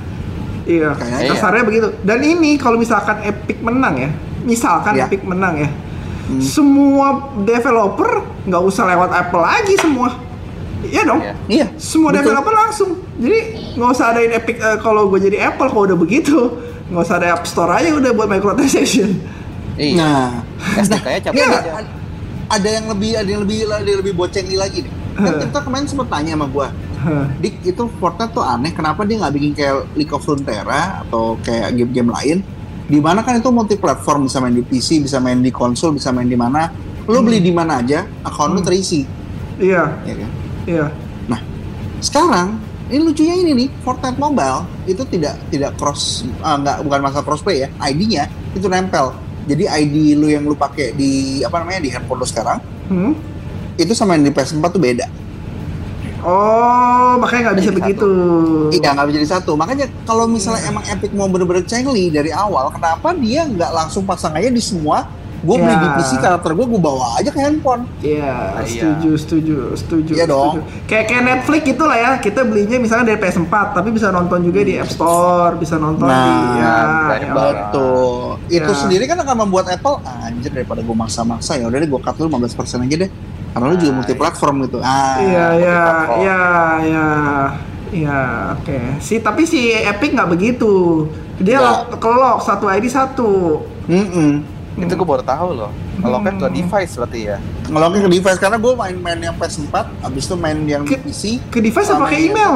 Iya, 0.65 0.97
Kayaknya. 0.97 1.29
kasarnya 1.29 1.63
begitu. 1.63 1.87
Dan 2.01 2.19
ini 2.19 2.57
kalau 2.57 2.75
misalkan 2.75 3.21
Epic 3.21 3.61
menang 3.61 3.95
ya, 3.95 4.09
misalkan 4.41 4.97
Iya. 4.97 5.05
Epic 5.05 5.21
menang 5.21 5.55
ya, 5.57 5.69
Hmm. 6.25 6.41
semua 6.41 7.07
developer 7.37 8.25
nggak 8.43 8.61
usah 8.63 8.83
lewat 8.87 9.13
Apple 9.13 9.39
lagi 9.39 9.77
semua. 9.77 10.09
Iya 10.81 11.01
dong. 11.01 11.21
Iya. 11.21 11.33
Iya. 11.45 11.67
Semua 11.77 12.09
betul. 12.09 12.29
developer 12.29 12.53
langsung. 12.55 12.89
Jadi 13.15 13.39
nggak 13.73 13.89
usah 13.89 14.05
adain 14.09 14.33
Epic 14.33 14.57
eh, 14.57 14.77
kalau 14.79 15.05
gue 15.05 15.19
jadi 15.19 15.49
Apple 15.49 15.69
kalau 15.69 15.85
udah 15.85 15.95
begitu. 15.95 16.37
Nggak 16.85 17.01
usah 17.03 17.15
ada 17.17 17.27
App 17.33 17.45
Store 17.45 17.69
aja 17.71 17.89
udah 17.91 18.11
buat 18.11 18.25
microtransaction. 18.27 19.21
Iya. 19.75 19.97
Nah, 19.97 20.25
SDK-nya 20.77 21.19
cabut 21.19 21.41
ada, 21.41 21.57
aja. 21.57 21.71
ada 22.47 22.69
yang 22.69 22.85
lebih 22.87 23.11
ada 23.17 23.27
yang 23.27 23.41
lebih 23.41 23.57
ada 23.65 23.83
yang 23.83 23.99
lebih 24.01 24.13
bocengi 24.13 24.55
lagi 24.55 24.85
nih. 24.85 24.93
Kan 25.15 25.33
kita 25.41 25.59
kemarin 25.61 25.85
sempat 25.85 26.07
tanya 26.07 26.33
sama 26.33 26.45
gua, 26.45 26.67
Hah. 26.67 26.73
Dik 27.41 27.55
itu 27.63 27.83
Fortnite 27.97 28.33
tuh 28.33 28.41
aneh, 28.41 28.71
kenapa 28.71 29.05
dia 29.05 29.21
nggak 29.21 29.33
bikin 29.33 29.51
kayak 29.53 29.75
League 29.93 30.13
of 30.13 30.21
Runeterra 30.21 31.05
atau 31.05 31.37
kayak 31.41 31.73
game-game 31.73 32.09
lain? 32.09 32.37
Di 32.85 33.01
mana 33.01 33.25
kan 33.25 33.37
itu 33.37 33.49
multi 33.49 33.75
platform, 33.75 34.29
bisa 34.29 34.37
main 34.37 34.53
di 34.53 34.61
PC, 34.61 35.01
bisa 35.01 35.17
main 35.17 35.41
di 35.41 35.49
konsol, 35.49 35.93
bisa 35.93 36.13
main 36.13 36.29
di 36.29 36.37
mana. 36.37 36.69
Lo 37.05 37.21
beli 37.21 37.41
di 37.41 37.49
mana 37.49 37.81
aja, 37.81 38.05
akun 38.21 38.53
lo 38.53 38.61
Hmm. 38.61 38.65
terisi, 38.65 39.05
Iya, 39.57 39.83
ya 40.05 40.13
kan? 40.17 40.31
iya. 40.65 40.85
Sekarang 41.97 42.59
ini 42.85 43.01
lucunya 43.01 43.33
ini 43.33 43.51
nih, 43.55 43.69
Fortnite 43.81 44.21
Mobile 44.21 44.69
itu 44.85 45.01
tidak 45.09 45.41
tidak 45.49 45.73
cross, 45.73 46.21
ah, 46.41 46.53
nggak 46.53 46.85
bukan 46.85 46.99
masa 47.01 47.25
crossplay 47.25 47.65
ya, 47.65 47.69
ID-nya 47.81 48.29
itu 48.53 48.69
nempel. 48.69 49.09
Jadi 49.45 49.65
ID 49.65 50.13
lu 50.13 50.29
yang 50.29 50.45
lu 50.45 50.53
pakai 50.53 50.93
di 50.93 51.41
apa 51.41 51.61
namanya 51.61 51.81
di 51.81 51.89
handphone 51.89 52.21
lu 52.21 52.27
sekarang 52.27 52.57
Hmm? 52.85 53.13
itu 53.75 53.93
sama 53.93 54.13
yang 54.13 54.25
di 54.25 54.33
PS4 54.33 54.69
tuh 54.69 54.77
beda. 54.77 55.05
Oh, 56.25 57.13
makanya 57.17 57.41
nggak 57.45 57.57
bisa 57.59 57.69
Jadi 57.69 57.77
begitu. 57.79 58.09
Iya 58.73 58.89
nggak 58.91 59.05
bisa 59.05 59.15
jadi 59.15 59.29
satu. 59.31 59.51
Makanya 59.53 59.85
kalau 60.03 60.25
misalnya 60.25 60.65
emang 60.65 60.81
Epic 60.83 61.13
mau 61.13 61.29
bener-bener 61.29 61.61
cengli 61.63 62.09
dari 62.09 62.33
awal, 62.33 62.73
kenapa 62.73 63.13
dia 63.13 63.45
nggak 63.45 63.71
langsung 63.71 64.03
pasang 64.03 64.33
aja 64.33 64.49
di 64.49 64.57
semua? 64.57 65.05
Gue 65.37 65.61
beli 65.61 65.69
Ya. 65.69 65.77
di 65.77 65.89
PC 65.93 66.11
karakter 66.17 66.57
gue, 66.57 66.65
gue 66.65 66.81
bawa 66.81 67.21
aja 67.21 67.29
ke 67.29 67.37
handphone. 67.37 67.85
Iya, 68.01 68.33
Ah, 68.57 68.65
iya. 68.65 68.81
setuju, 68.81 69.09
setuju, 69.13 69.55
setuju. 69.77 70.11
Iya 70.17 70.25
dong. 70.25 70.57
setuju. 70.57 70.59
Kayak 70.89 71.05
kayak 71.05 71.23
Netflix 71.23 71.61
gitu 71.69 71.83
lah 71.85 71.97
ya. 71.99 72.11
Kita 72.17 72.41
belinya 72.41 72.77
misalnya 72.81 73.05
dari 73.05 73.19
PS4, 73.21 73.53
tapi 73.71 73.93
bisa 73.93 74.09
nonton 74.09 74.41
juga 74.41 74.65
di 74.65 74.73
App 74.73 74.89
Store, 74.89 75.53
bisa 75.53 75.77
nonton 75.77 76.09
Nah, 76.09 76.17
di 76.17 76.33
ya, 76.57 76.75
ya. 77.13 77.29
Betul. 77.29 78.41
Itu 78.49 78.71
Ya. 78.73 78.79
sendiri 78.79 79.05
kan 79.05 79.21
akan 79.21 79.35
membuat 79.39 79.69
Apple 79.69 80.01
anjir 80.01 80.49
daripada 80.49 80.81
gue 80.81 80.95
maksa-maksa 80.97 81.61
ya 81.61 81.69
udah 81.69 81.77
deh 81.77 81.87
gue 81.87 82.01
cut 82.01 82.15
dulu 82.15 82.27
15% 82.31 82.81
aja 82.81 82.95
deh. 83.05 83.11
Karena 83.55 83.65
lu 83.65 83.77
juga 83.77 83.87
Nah, 83.87 83.97
multi 83.97 84.13
platform 84.13 84.55
gitu. 84.61 84.77
Ah. 84.79 85.15
Iya, 85.17 85.45
iya, 85.55 85.79
iya, 86.17 86.41
iya. 86.83 87.07
Iya, 87.87 88.19
oke. 88.53 88.77
Si 88.99 89.15
tapi 89.17 89.47
si 89.47 89.71
Epic 89.71 90.11
nggak 90.11 90.27
begitu. 90.27 91.07
Dia 91.37 91.63
lock, 91.63 91.95
kelok 91.97 92.43
satu 92.43 92.67
ID 92.67 92.85
satu. 92.85 93.63
Mm-mm. 93.87 94.43
Itu 94.75 94.91
gue 94.93 95.07
baru 95.07 95.23
tahu 95.23 95.55
loh. 95.55 95.71
Kalau 95.95 96.19
kan 96.19 96.35
ke 96.35 96.43
Hmm. 96.43 96.51
device 96.53 96.93
berarti 96.93 97.19
ya. 97.25 97.37
Ngeloknya 97.65 98.01
ke 98.01 98.11
device 98.11 98.37
karena 98.37 98.57
gue 98.57 98.73
main-main 98.75 99.19
yang 99.21 99.35
PS4, 99.35 99.71
abis 100.03 100.23
itu 100.25 100.35
main 100.35 100.59
yang 100.67 100.83
Ke- 100.83 100.99
PC. 100.99 101.39
Ke 101.47 101.63
device 101.63 101.87
apa 101.87 102.11
yang- 102.11 102.35
email? 102.35 102.53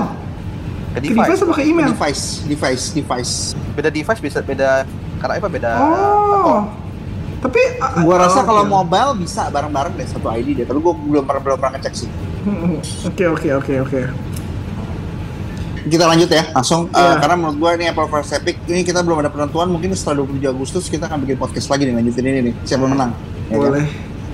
Ke 0.89 0.99
Ke 0.99 0.99
device 1.01 1.15
device. 1.23 1.39
apa 1.39 1.49
pakai 1.49 1.65
email? 1.65 1.88
Device, 1.89 2.23
device, 2.43 2.83
device. 2.91 3.33
Beda 3.71 3.88
device 3.88 4.19
bisa 4.19 4.39
beda 4.41 4.83
karena 5.17 5.33
apa 5.38 5.47
beda 5.47 5.71
Oh. 5.79 6.67
Tapi 7.39 7.62
Gua 8.02 8.15
rasa 8.19 8.43
oke. 8.43 8.47
kalau 8.47 8.63
mobile 8.63 9.15
bisa 9.15 9.47
bareng-bareng 9.47 9.95
deh 9.95 10.06
satu 10.06 10.28
ID 10.30 10.47
deh. 10.54 10.65
Tapi 10.65 10.80
gua 10.80 10.93
belum 10.93 11.23
pernah 11.23 11.41
belum 11.41 11.58
pernah 11.58 11.73
ngecek 11.75 11.93
sih. 11.95 12.10
Oke, 13.10 13.28
oke, 13.28 13.49
oke, 13.54 13.73
oke. 13.82 14.02
Kita 15.82 16.06
lanjut 16.06 16.28
ya, 16.28 16.43
langsung. 16.52 16.88
Eh, 16.88 16.95
Iya. 16.95 17.17
karena 17.17 17.36
menurut 17.36 17.58
gua 17.58 17.71
ini 17.73 17.88
Apple 17.88 18.06
vs 18.06 18.32
Epic 18.36 18.60
ini 18.65 18.84
kita 18.84 18.99
belum 18.99 19.19
ada 19.19 19.28
penentuan. 19.28 19.67
Mungkin 19.67 19.91
setelah 19.91 20.21
27 20.21 20.47
Agustus 20.49 20.84
kita 20.86 21.08
akan 21.08 21.23
bikin 21.23 21.36
podcast 21.36 21.67
lagi 21.67 21.84
nih 21.84 21.95
lanjutin 21.95 22.25
ini 22.25 22.39
nih. 22.41 22.54
Siapa 22.63 22.84
yang 22.84 22.93
menang? 22.93 23.12
Ya 23.47 23.56
kan? 23.56 23.71
Boleh. 23.71 23.86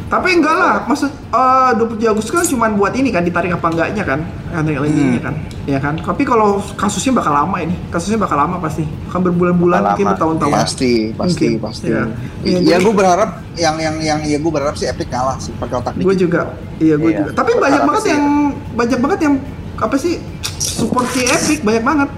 Tapi 0.06 0.30
enggak 0.32 0.54
lah, 0.54 0.76
maksud 0.86 1.10
eh 1.10 1.72
27 1.76 2.06
Agustus 2.08 2.32
kan 2.32 2.46
cuma 2.46 2.70
buat 2.72 2.94
ini 2.94 3.10
kan 3.10 3.22
ditarik 3.22 3.50
apa 3.52 3.68
enggaknya 3.68 4.04
kan, 4.04 4.20
aneh 4.56 4.76
lainnya 4.76 5.04
Hmm. 5.12 5.20
kan, 5.22 5.36
ya 5.65 5.78
kan. 5.78 5.94
Tapi 5.96 6.24
kalau 6.24 6.58
kasusnya 6.74 7.12
bakal 7.13 7.32
lama 7.32 7.58
ini, 7.58 7.76
kasusnya 7.88 8.15
bakal 8.15 8.36
lama 8.36 8.58
pasti, 8.58 8.82
akan 9.06 9.20
berbulan-bulan 9.22 9.78
Bakal 9.78 9.89
mungkin 9.91 10.06
bertahun-tahun. 10.10 10.54
Pasti, 10.56 10.94
pasti, 11.12 11.48
Mungkin, 11.52 11.62
pasti. 11.62 11.88
iya. 11.88 12.04
Iya, 12.41 12.58
Ya, 12.58 12.60
jadi- 12.72 12.84
gue 12.84 12.94
berharap 12.94 13.30
yang 13.54 13.76
yang 13.78 13.96
yang 13.98 14.20
ya 14.22 14.38
gue 14.38 14.52
berharap 14.52 14.76
sih 14.76 14.86
Epic 14.86 15.08
kalah 15.08 15.36
sih 15.38 15.52
pakai 15.54 15.76
otak 15.78 15.94
Gue 15.98 16.15
juga, 16.15 16.56
iya 16.78 16.96
gue 16.96 17.10
Iya. 17.10 17.20
juga. 17.22 17.32
Tapi 17.34 17.52
banyak 17.56 17.82
banget 17.84 18.02
sih. 18.02 18.12
yang 18.12 18.26
banyak 18.74 19.00
banget 19.00 19.20
yang 19.22 19.36
apa 19.76 19.96
sih 19.96 20.13
support 20.56 21.06
si 21.10 21.22
Epic 21.22 21.60
banyak 21.62 21.84
banget. 21.84 22.10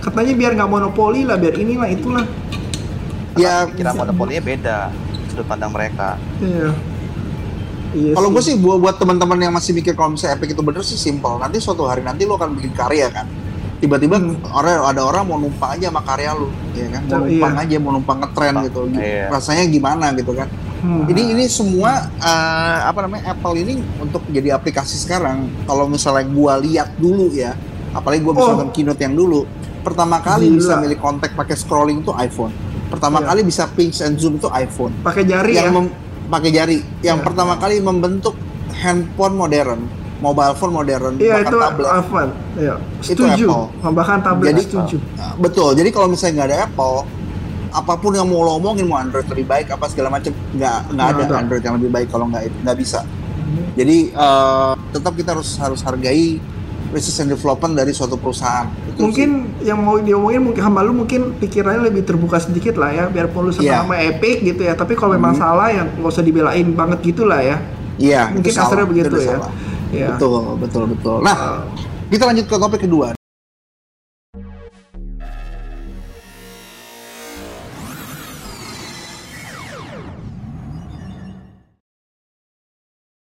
Katanya 0.00 0.32
biar 0.32 0.50
nggak 0.54 0.70
monopoli 0.70 1.22
lah, 1.22 1.36
biar 1.36 1.54
inilah 1.54 1.88
itulah. 1.88 2.24
Ya, 3.34 3.64
kira 3.66 3.92
monopolinya 3.92 4.40
beda 4.40 4.78
sudut 5.26 5.46
pandang 5.46 5.70
mereka. 5.70 6.18
Iya. 6.38 6.74
Iya 7.90 8.14
kalau 8.14 8.30
gue 8.30 8.38
sih 8.40 8.54
buat 8.54 8.78
buat 8.78 8.96
teman-teman 8.96 9.34
yang 9.36 9.50
masih 9.50 9.72
mikir 9.72 9.92
kalau 9.92 10.14
misalnya 10.14 10.38
Epic 10.38 10.54
itu 10.54 10.62
bener 10.62 10.82
sih 10.82 10.94
simple. 10.94 11.36
Nanti 11.36 11.58
suatu 11.58 11.84
hari 11.84 12.00
nanti 12.00 12.22
lo 12.22 12.34
akan 12.34 12.54
bikin 12.54 12.70
karya 12.70 13.10
kan. 13.10 13.26
Tiba-tiba 13.76 14.20
Hmm. 14.20 14.36
orang 14.46 14.84
ada 14.86 15.00
orang 15.00 15.22
mau 15.24 15.36
numpang 15.36 15.72
aja 15.72 15.88
sama 15.88 16.04
karya 16.04 16.36
lu, 16.36 16.46
ya 16.70 16.86
kan? 16.90 17.02
Mau 17.02 17.16
Oh, 17.16 17.20
numpang 17.24 17.54
iya. 17.56 17.62
aja, 17.64 17.76
mau 17.80 17.90
numpang 17.90 18.18
ngetren 18.20 18.54
gitu. 18.62 18.80
Iya. 18.92 19.26
Rasanya 19.26 19.64
gimana 19.66 20.06
gitu 20.12 20.32
kan? 20.36 20.48
Hmm. 20.80 21.08
Ini 21.08 21.22
ini 21.32 21.44
semua 21.46 22.12
eh, 22.14 22.78
apa 22.84 23.00
namanya 23.00 23.32
Apple 23.32 23.56
ini 23.58 23.74
untuk 23.96 24.22
jadi 24.28 24.54
aplikasi 24.54 24.94
sekarang. 24.96 25.48
Kalau 25.64 25.88
misalnya 25.88 26.28
gua 26.28 26.56
lihat 26.56 26.94
dulu 26.94 27.32
ya, 27.32 27.56
apalagi 27.90 28.20
gua 28.20 28.34
bisa 28.34 28.46
Oh. 28.46 28.54
nonton 28.54 28.70
keynote 28.70 29.00
yang 29.00 29.12
dulu, 29.12 29.48
pertama 29.80 30.20
kali 30.20 30.46
Gila. 30.46 30.56
bisa 30.56 30.72
milih 30.76 30.98
kontak 30.98 31.32
pakai 31.32 31.56
scrolling 31.56 32.00
tuh 32.00 32.12
iPhone. 32.14 32.52
Pertama 32.86 33.18
Iya. 33.18 33.32
kali 33.32 33.40
bisa 33.42 33.64
pinch 33.66 33.98
and 34.00 34.14
zoom 34.14 34.36
itu 34.36 34.46
iPhone. 34.46 34.92
Pakai 35.00 35.24
jari 35.24 35.56
yang 35.56 35.72
ya. 35.72 35.82
Pakai 36.30 36.50
jari. 36.50 36.78
Yang 37.02 37.18
Iya. 37.20 37.26
pertama 37.26 37.52
kali 37.58 37.82
membentuk 37.82 38.34
handphone 38.72 39.34
modern, 39.34 39.80
mobile 40.22 40.54
phone 40.54 40.72
modern, 40.72 41.18
Iya 41.18 41.36
bahkan 41.36 41.50
itu 41.50 41.56
tablet. 41.58 42.30
Iya. 42.56 42.74
Itu 43.02 43.22
Setuju. 43.26 43.46
Apple. 43.50 43.92
Bahkan 43.92 44.18
tablet 44.22 44.48
Jadi- 44.54 44.64
setuju. 44.70 44.96
Nah, 45.18 45.32
betul. 45.36 45.68
Jadi 45.74 45.90
kalau 45.90 46.06
misalnya 46.06 46.32
nggak 46.40 46.48
ada 46.48 46.58
Apple, 46.64 46.96
apa 47.70 47.94
pun 47.94 48.10
yang 48.10 48.26
mau 48.26 48.42
lo 48.42 48.58
omongin 48.58 48.86
mau 48.86 48.98
Android 48.98 49.26
lebih 49.26 49.46
baik 49.46 49.70
apa 49.70 49.86
segala 49.86 50.10
macam 50.10 50.30
nggak 50.30 50.78
nggak 50.90 51.06
ada. 51.06 51.22
Android 51.38 51.62
yang 51.62 51.74
lebih 51.78 51.90
baik 51.90 52.08
kalau 52.10 52.26
nggak 52.26 52.50
nggak 52.62 52.76
bisa. 52.78 53.02
Jadi 53.74 54.10
eh, 54.10 54.72
tetap 54.90 55.12
kita 55.14 55.34
harus 55.34 55.54
harus 55.58 55.80
hargai 55.82 56.38
research 56.90 57.20
and 57.20 57.30
development 57.30 57.72
dari 57.72 57.90
suatu 57.90 58.14
perusahaan. 58.14 58.66
Itu 58.86 59.00
mungkin 59.00 59.30
yang 59.60 59.78
mau 59.78 59.96
diomongin 59.96 60.42
mungkin 60.42 60.60
hamba 60.60 60.82
lu 60.82 60.92
mungkin 60.92 61.34
pikirannya 61.36 61.86
lebih 61.86 62.02
terbuka 62.02 62.36
sedikit 62.36 62.74
lah 62.74 62.90
ya 62.90 63.04
biarpun 63.06 63.46
lu 63.46 63.52
Iya. 63.52 63.82
sama 63.82 63.86
sama 63.88 63.96
Epic 64.00 64.36
gitu 64.42 64.62
ya 64.62 64.74
tapi 64.74 64.94
kalau 64.94 65.14
memang 65.14 65.32
Hmm. 65.32 65.40
salah 65.40 65.68
ya 65.68 65.86
nggak 65.86 66.08
usah 66.08 66.22
dibelain 66.22 66.66
banget 66.72 66.98
gitu 67.04 67.24
lah 67.24 67.40
ya 67.40 67.56
sih. 67.94 68.08
Iya, 68.08 68.32
mungkin 68.32 68.48
itu 68.48 68.56
salah, 68.56 68.66
kasarnya 68.72 68.86
begitu 68.88 69.08
itu 69.08 69.18
ya. 69.20 69.28
salah. 69.36 69.50
Iya. 69.90 70.08
Betul, 70.14 70.42
betul, 70.56 70.82
betul. 70.88 71.16
Nah, 71.20 71.36
Uh, 71.36 71.60
kita 72.08 72.22
lanjut 72.24 72.46
ke 72.46 72.56
topik 72.56 72.80
kedua. 72.80 73.19